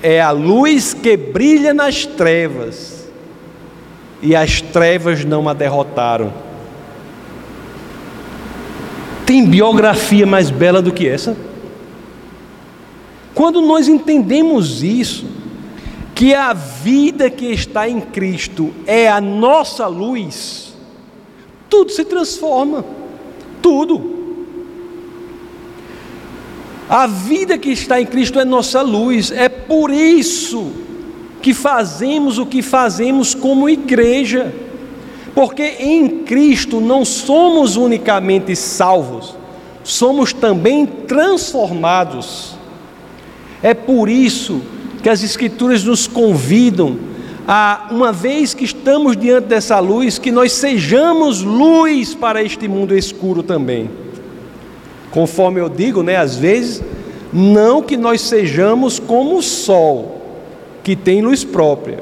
é 0.02 0.20
a 0.20 0.32
luz 0.32 0.94
que 0.94 1.16
brilha 1.16 1.74
nas 1.74 2.06
trevas, 2.06 3.08
e 4.22 4.36
as 4.36 4.60
trevas 4.60 5.24
não 5.24 5.48
a 5.48 5.54
derrotaram. 5.54 6.34
Tem 9.26 9.46
biografia 9.46 10.26
mais 10.26 10.50
bela 10.50 10.82
do 10.82 10.92
que 10.92 11.08
essa? 11.08 11.38
Quando 13.34 13.62
nós 13.62 13.88
entendemos 13.88 14.84
isso, 14.84 15.26
que 16.14 16.34
a 16.34 16.54
vida 16.54 17.30
que 17.30 17.48
está 17.48 17.90
em 17.90 18.00
Cristo 18.00 18.74
é 18.86 19.10
a 19.10 19.20
nossa 19.20 19.88
luz, 19.88 20.74
tudo 21.70 21.92
se 21.92 22.06
transforma, 22.06 22.86
tudo. 23.62 24.14
A 26.88 27.08
vida 27.08 27.58
que 27.58 27.70
está 27.70 28.00
em 28.00 28.06
Cristo 28.06 28.40
é 28.40 28.46
nossa 28.46 28.82
luz, 28.82 29.32
é 29.32 29.50
por 29.50 29.90
isso 29.90 30.72
que 31.42 31.54
fazemos 31.54 32.38
o 32.38 32.46
que 32.46 32.62
fazemos 32.62 33.34
como 33.34 33.68
igreja, 33.68 34.54
porque 35.34 35.64
em 35.80 36.20
Cristo 36.20 36.80
não 36.80 37.04
somos 37.04 37.76
unicamente 37.76 38.56
salvos, 38.56 39.36
somos 39.84 40.32
também 40.32 40.86
transformados. 40.86 42.56
É 43.64 43.74
por 43.74 44.10
isso 44.10 44.62
que 45.02 45.10
as 45.10 45.24
Escrituras 45.24 45.84
nos 45.86 46.06
convidam 46.06 47.00
a, 47.48 47.88
uma 47.92 48.12
vez 48.12 48.54
que 48.54 48.66
estamos 48.66 49.16
diante 49.16 49.48
dessa 49.48 49.80
luz, 49.80 50.20
que 50.20 50.32
nós 50.32 50.52
sejamos 50.52 51.42
luz 51.42 52.14
para 52.14 52.44
este 52.44 52.68
mundo 52.68 52.96
escuro 52.96 53.42
também. 53.42 53.90
Conforme 55.12 55.62
eu 55.62 55.70
digo, 55.70 56.04
né, 56.04 56.18
às 56.18 56.36
vezes, 56.36 56.84
não 57.32 57.82
que 57.82 57.96
nós 57.96 58.22
sejamos 58.22 59.00
como 59.00 59.38
o 59.38 59.42
sol, 59.42 60.22
que 60.84 60.96
tem 60.96 61.22
luz 61.22 61.44
própria, 61.44 62.00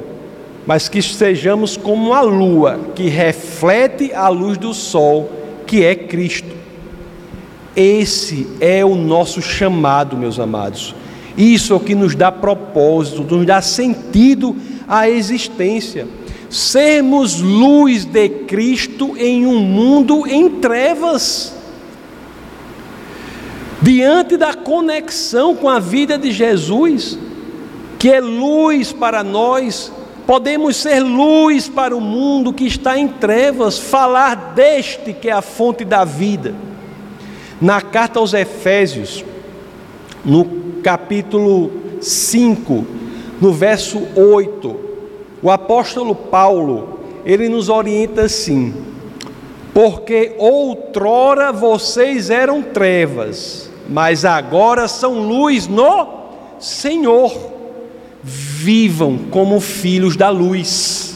mas 0.65 0.89
que 0.89 1.01
sejamos 1.01 1.77
como 1.77 2.13
a 2.13 2.21
lua, 2.21 2.79
que 2.95 3.07
reflete 3.07 4.13
a 4.13 4.29
luz 4.29 4.57
do 4.57 4.73
sol, 4.73 5.29
que 5.67 5.83
é 5.83 5.93
Cristo. 5.95 6.55
Esse 7.75 8.47
é 8.59 8.83
o 8.83 8.95
nosso 8.95 9.41
chamado, 9.41 10.17
meus 10.17 10.39
amados. 10.39 10.95
Isso 11.41 11.73
é 11.73 11.75
o 11.75 11.79
que 11.79 11.95
nos 11.95 12.13
dá 12.13 12.31
propósito, 12.31 13.23
nos 13.23 13.47
dá 13.47 13.63
sentido 13.63 14.55
à 14.87 15.09
existência. 15.09 16.07
Sermos 16.51 17.41
luz 17.41 18.05
de 18.05 18.29
Cristo 18.29 19.17
em 19.17 19.47
um 19.47 19.59
mundo 19.59 20.27
em 20.27 20.47
trevas 20.59 21.55
diante 23.81 24.37
da 24.37 24.53
conexão 24.53 25.55
com 25.55 25.67
a 25.67 25.79
vida 25.79 26.15
de 26.15 26.31
Jesus, 26.31 27.17
que 27.97 28.11
é 28.11 28.19
luz 28.19 28.93
para 28.93 29.23
nós, 29.23 29.91
podemos 30.27 30.75
ser 30.75 30.99
luz 30.99 31.67
para 31.67 31.97
o 31.97 31.99
mundo 31.99 32.53
que 32.53 32.67
está 32.67 32.99
em 32.99 33.07
trevas, 33.07 33.79
falar 33.79 34.53
deste 34.53 35.11
que 35.11 35.27
é 35.27 35.31
a 35.31 35.41
fonte 35.41 35.83
da 35.83 36.05
vida. 36.05 36.53
Na 37.59 37.81
carta 37.81 38.19
aos 38.19 38.35
Efésios, 38.35 39.25
no 40.23 40.61
capítulo 40.81 41.71
5, 42.01 42.85
no 43.39 43.53
verso 43.53 44.01
8, 44.15 44.75
o 45.41 45.49
apóstolo 45.49 46.13
Paulo, 46.13 46.99
ele 47.25 47.49
nos 47.49 47.69
orienta 47.69 48.23
assim: 48.23 48.73
porque 49.73 50.35
outrora 50.37 51.51
vocês 51.51 52.29
eram 52.29 52.61
trevas, 52.61 53.69
mas 53.89 54.25
agora 54.25 54.87
são 54.87 55.19
luz 55.19 55.67
no 55.67 56.07
Senhor. 56.59 57.51
Vivam 58.23 59.17
como 59.31 59.59
filhos 59.59 60.15
da 60.15 60.29
luz. 60.29 61.15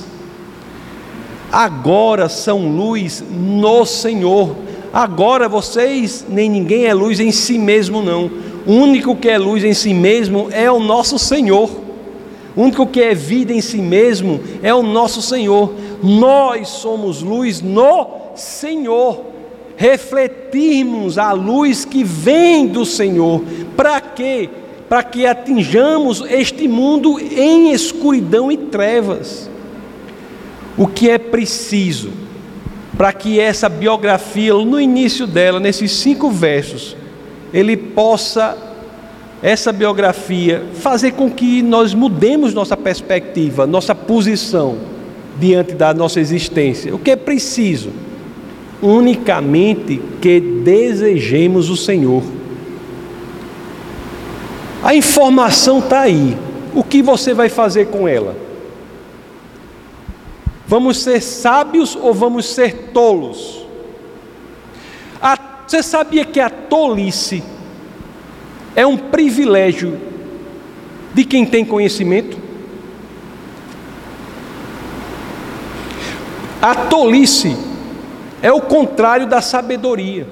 Agora 1.51 2.27
são 2.27 2.67
luz 2.67 3.23
no 3.29 3.85
Senhor. 3.85 4.55
Agora 4.91 5.47
vocês, 5.47 6.25
nem 6.27 6.49
ninguém 6.49 6.85
é 6.85 6.93
luz 6.93 7.19
em 7.19 7.31
si 7.31 7.59
mesmo, 7.59 8.01
não. 8.01 8.31
O 8.65 8.73
único 8.73 9.15
que 9.15 9.29
é 9.29 9.37
luz 9.37 9.63
em 9.63 9.73
si 9.73 9.93
mesmo 9.93 10.47
é 10.51 10.71
o 10.71 10.79
nosso 10.79 11.19
Senhor. 11.19 11.69
O 12.55 12.61
único 12.61 12.87
que 12.87 13.01
é 13.01 13.13
vida 13.13 13.53
em 13.53 13.61
si 13.61 13.77
mesmo 13.77 14.39
é 14.63 14.73
o 14.73 14.81
nosso 14.81 15.21
Senhor. 15.21 15.73
Nós 16.01 16.69
somos 16.69 17.21
luz 17.21 17.61
no 17.61 18.07
Senhor 18.35 19.35
refletirmos 19.77 21.17
a 21.17 21.33
luz 21.33 21.85
que 21.85 22.03
vem 22.03 22.67
do 22.67 22.85
Senhor. 22.85 23.43
Para 23.75 23.99
quê? 23.99 24.49
Para 24.87 25.03
que 25.03 25.25
atinjamos 25.25 26.23
este 26.29 26.67
mundo 26.67 27.19
em 27.19 27.71
escuridão 27.71 28.51
e 28.51 28.57
trevas. 28.57 29.49
O 30.77 30.87
que 30.87 31.09
é 31.09 31.17
preciso 31.17 32.25
para 32.97 33.11
que 33.11 33.39
essa 33.39 33.67
biografia, 33.67 34.53
no 34.53 34.79
início 34.79 35.27
dela, 35.27 35.59
nesses 35.59 35.91
cinco 35.91 36.29
versos, 36.29 36.95
ele 37.53 37.75
possa, 37.77 38.57
essa 39.41 39.71
biografia, 39.71 40.63
fazer 40.75 41.11
com 41.11 41.29
que 41.29 41.61
nós 41.61 41.93
mudemos 41.93 42.53
nossa 42.53 42.75
perspectiva, 42.75 43.65
nossa 43.67 43.95
posição 43.95 44.77
diante 45.39 45.73
da 45.73 45.93
nossa 45.93 46.19
existência. 46.19 46.93
O 46.93 46.99
que 46.99 47.11
é 47.11 47.15
preciso? 47.15 47.91
unicamente 48.81 50.01
que 50.21 50.39
desejemos 50.39 51.69
o 51.69 51.77
Senhor. 51.77 52.23
A 54.83 54.93
informação 54.95 55.79
está 55.79 56.01
aí. 56.01 56.37
O 56.73 56.83
que 56.83 57.01
você 57.01 57.33
vai 57.33 57.49
fazer 57.49 57.87
com 57.87 58.07
ela? 58.07 58.35
Vamos 60.67 60.99
ser 60.99 61.21
sábios 61.21 61.95
ou 61.99 62.13
vamos 62.13 62.45
ser 62.45 62.89
tolos? 62.93 63.64
Você 65.67 65.81
sabia 65.81 66.23
que 66.23 66.39
a 66.39 66.49
tolice 66.49 67.43
é 68.75 68.85
um 68.85 68.97
privilégio 68.97 69.99
de 71.13 71.23
quem 71.23 71.45
tem 71.45 71.65
conhecimento? 71.65 72.37
A 76.61 76.75
tolice 76.75 77.55
é 78.41 78.51
o 78.51 78.61
contrário 78.61 79.27
da 79.27 79.41
sabedoria. 79.41 80.27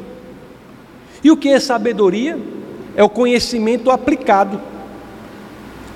E 1.23 1.31
o 1.31 1.37
que 1.37 1.49
é 1.49 1.59
sabedoria? 1.59 2.37
É 2.95 3.03
o 3.03 3.09
conhecimento 3.09 3.89
aplicado. 3.89 4.61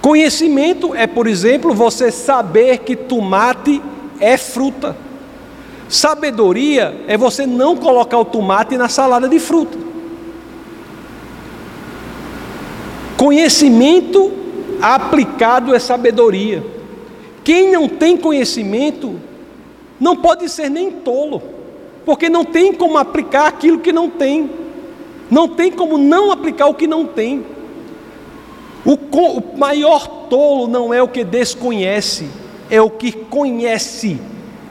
Conhecimento 0.01 0.95
é, 0.95 1.05
por 1.05 1.27
exemplo, 1.27 1.73
você 1.73 2.11
saber 2.11 2.79
que 2.79 2.95
tomate 2.95 3.81
é 4.19 4.37
fruta. 4.37 4.95
Sabedoria 5.89 7.03
é 7.07 7.17
você 7.17 7.45
não 7.45 7.77
colocar 7.77 8.17
o 8.17 8.25
tomate 8.25 8.77
na 8.77 8.89
salada 8.89 9.27
de 9.27 9.39
fruta. 9.39 9.77
Conhecimento 13.15 14.31
aplicado 14.81 15.73
é 15.73 15.79
sabedoria. 15.79 16.63
Quem 17.43 17.71
não 17.71 17.87
tem 17.87 18.17
conhecimento 18.17 19.19
não 19.99 20.15
pode 20.15 20.49
ser 20.49 20.69
nem 20.69 20.91
tolo, 20.91 21.41
porque 22.05 22.29
não 22.29 22.43
tem 22.43 22.73
como 22.73 22.97
aplicar 22.97 23.47
aquilo 23.47 23.79
que 23.79 23.91
não 23.91 24.09
tem, 24.09 24.49
não 25.31 25.47
tem 25.47 25.71
como 25.71 25.97
não 25.97 26.31
aplicar 26.31 26.67
o 26.67 26.73
que 26.73 26.85
não 26.85 27.05
tem. 27.05 27.45
O, 28.85 28.93
o 28.93 29.57
maior 29.57 30.07
tolo 30.29 30.67
não 30.67 30.93
é 30.93 31.01
o 31.01 31.07
que 31.07 31.23
desconhece, 31.23 32.29
é 32.69 32.81
o 32.81 32.89
que 32.89 33.11
conhece, 33.11 34.19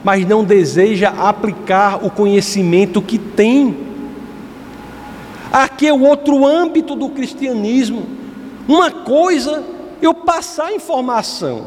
mas 0.07 0.25
não 0.25 0.41
deseja 0.41 1.09
aplicar 1.09 2.01
o 2.01 2.09
conhecimento 2.09 3.01
que 3.01 3.17
tem. 3.17 3.75
Aqui 5.51 5.85
é 5.85 5.91
o 5.91 6.01
outro 6.01 6.45
âmbito 6.45 6.95
do 6.95 7.09
cristianismo. 7.09 8.03
Uma 8.69 8.89
coisa 8.89 9.65
eu 10.01 10.13
passar 10.13 10.71
informação, 10.73 11.65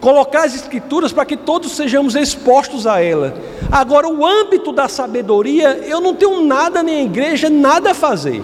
colocar 0.00 0.44
as 0.44 0.54
escrituras 0.54 1.12
para 1.12 1.26
que 1.26 1.36
todos 1.36 1.72
sejamos 1.72 2.14
expostos 2.14 2.86
a 2.86 3.02
ela. 3.02 3.36
Agora, 3.70 4.08
o 4.08 4.24
âmbito 4.24 4.72
da 4.72 4.88
sabedoria, 4.88 5.78
eu 5.86 6.00
não 6.00 6.14
tenho 6.14 6.40
nada 6.40 6.82
nem 6.82 7.00
a 7.00 7.02
igreja, 7.02 7.50
nada 7.50 7.90
a 7.90 7.94
fazer. 7.94 8.42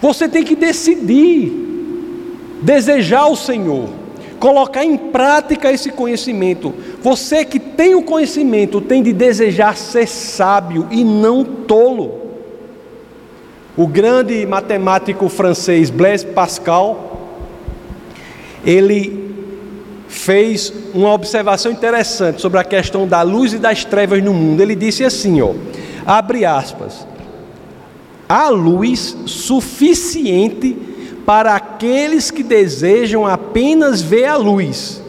Você 0.00 0.28
tem 0.28 0.44
que 0.44 0.54
decidir, 0.54 1.50
desejar 2.62 3.26
o 3.26 3.34
Senhor, 3.34 3.88
colocar 4.38 4.84
em 4.84 4.96
prática 4.96 5.72
esse 5.72 5.90
conhecimento. 5.90 6.72
Você 7.02 7.44
que 7.44 7.60
tem 7.60 7.94
o 7.94 8.02
conhecimento 8.02 8.80
tem 8.80 9.02
de 9.02 9.12
desejar 9.12 9.76
ser 9.76 10.08
sábio 10.08 10.86
e 10.90 11.04
não 11.04 11.44
tolo. 11.44 12.26
O 13.76 13.86
grande 13.86 14.44
matemático 14.44 15.28
francês 15.28 15.88
Blaise 15.88 16.26
Pascal, 16.26 17.30
ele 18.64 19.28
fez 20.08 20.72
uma 20.92 21.12
observação 21.12 21.70
interessante 21.70 22.40
sobre 22.40 22.58
a 22.58 22.64
questão 22.64 23.06
da 23.06 23.22
luz 23.22 23.52
e 23.52 23.58
das 23.58 23.84
trevas 23.84 24.22
no 24.22 24.34
mundo. 24.34 24.60
Ele 24.60 24.74
disse 24.74 25.04
assim, 25.04 25.40
ó, 25.40 25.54
abre 26.04 26.44
aspas: 26.44 27.06
há 28.28 28.48
luz 28.48 29.16
suficiente 29.26 30.76
para 31.24 31.54
aqueles 31.54 32.30
que 32.30 32.42
desejam 32.42 33.26
apenas 33.26 34.02
ver 34.02 34.24
a 34.24 34.36
luz, 34.36 35.00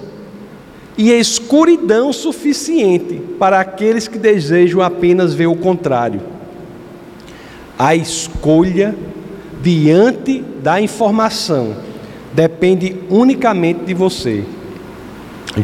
e 1.00 1.14
escuridão 1.14 2.12
suficiente 2.12 3.22
para 3.40 3.62
aqueles 3.62 4.06
que 4.06 4.18
desejam 4.18 4.82
apenas 4.82 5.34
ver 5.34 5.48
o 5.48 5.56
contrário. 5.56 6.20
A 7.78 7.96
escolha 7.96 8.94
diante 9.64 10.44
da 10.62 10.82
informação 10.82 11.74
depende 12.34 12.98
unicamente 13.10 13.86
de 13.86 13.94
você. 13.94 14.44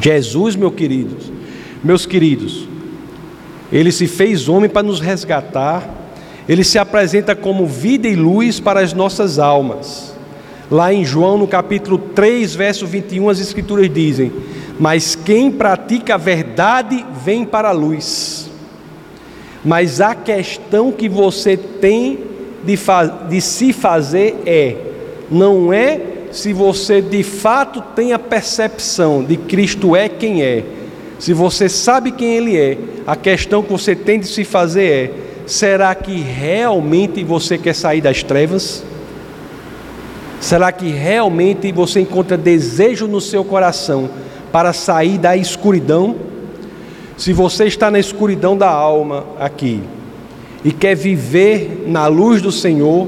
Jesus, 0.01 0.55
meus 0.55 0.73
queridos, 0.73 1.29
meus 1.83 2.05
queridos, 2.05 2.65
ele 3.69 3.91
se 3.91 4.07
fez 4.07 4.47
homem 4.47 4.69
para 4.69 4.83
nos 4.83 5.01
resgatar, 5.01 5.85
ele 6.47 6.63
se 6.63 6.79
apresenta 6.79 7.35
como 7.35 7.67
vida 7.67 8.07
e 8.07 8.15
luz 8.15 8.61
para 8.61 8.79
as 8.79 8.93
nossas 8.93 9.37
almas. 9.37 10.15
Lá 10.71 10.93
em 10.93 11.03
João, 11.03 11.37
no 11.37 11.45
capítulo 11.45 11.97
3, 11.97 12.55
verso 12.55 12.87
21, 12.87 13.27
as 13.27 13.41
Escrituras 13.41 13.93
dizem: 13.93 14.31
Mas 14.79 15.15
quem 15.15 15.51
pratica 15.51 16.15
a 16.15 16.17
verdade 16.17 17.05
vem 17.23 17.45
para 17.45 17.69
a 17.69 17.73
luz. 17.73 18.49
Mas 19.63 20.01
a 20.01 20.13
questão 20.13 20.91
que 20.91 21.07
você 21.07 21.55
tem 21.55 22.19
de, 22.63 22.77
de 23.29 23.41
se 23.41 23.71
fazer 23.71 24.41
é: 24.45 24.75
não 25.31 25.71
é 25.71 26.01
se 26.31 26.51
você 26.51 27.01
de 27.01 27.23
fato 27.23 27.81
tem 27.95 28.11
a 28.11 28.19
percepção 28.19 29.23
de 29.23 29.37
Cristo 29.37 29.95
é 29.95 30.09
quem 30.09 30.43
é, 30.43 30.63
se 31.17 31.31
você 31.31 31.69
sabe 31.69 32.11
quem 32.11 32.35
Ele 32.35 32.57
é, 32.57 32.77
a 33.07 33.15
questão 33.15 33.63
que 33.63 33.71
você 33.71 33.95
tem 33.95 34.19
de 34.19 34.27
se 34.27 34.43
fazer 34.43 34.91
é: 34.91 35.11
será 35.47 35.95
que 35.95 36.19
realmente 36.19 37.23
você 37.23 37.57
quer 37.57 37.73
sair 37.73 38.01
das 38.01 38.21
trevas? 38.21 38.83
Será 40.41 40.71
que 40.71 40.89
realmente 40.89 41.71
você 41.71 42.01
encontra 42.01 42.37
desejo 42.37 43.07
no 43.07 43.21
seu 43.21 43.43
coração 43.43 44.09
para 44.55 44.71
sair 44.71 45.17
da 45.17 45.35
escuridão? 45.35 46.15
Se 47.17 47.33
você 47.33 47.65
está 47.65 47.91
na 47.91 47.99
escuridão 47.99 48.55
da 48.55 48.69
alma 48.69 49.25
aqui 49.37 49.83
e 50.63 50.71
quer 50.71 50.95
viver 50.95 51.83
na 51.85 52.07
luz 52.07 52.41
do 52.41 52.53
Senhor, 52.53 53.05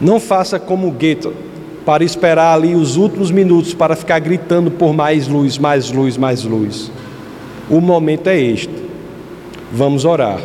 não 0.00 0.18
faça 0.18 0.58
como 0.58 0.90
Gueto, 0.90 1.34
para 1.84 2.02
esperar 2.02 2.54
ali 2.54 2.74
os 2.74 2.96
últimos 2.96 3.30
minutos 3.30 3.74
para 3.74 3.94
ficar 3.94 4.18
gritando 4.20 4.70
por 4.70 4.94
mais 4.94 5.28
luz, 5.28 5.58
mais 5.58 5.90
luz, 5.90 6.16
mais 6.16 6.44
luz. 6.44 6.90
O 7.68 7.78
momento 7.78 8.28
é 8.28 8.40
este. 8.40 8.72
Vamos 9.70 10.06
orar. 10.06 10.40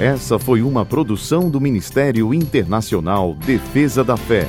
Essa 0.00 0.36
foi 0.36 0.62
uma 0.62 0.84
produção 0.84 1.48
do 1.48 1.60
Ministério 1.60 2.34
Internacional 2.34 3.34
Defesa 3.46 4.02
da 4.02 4.16
Fé, 4.16 4.48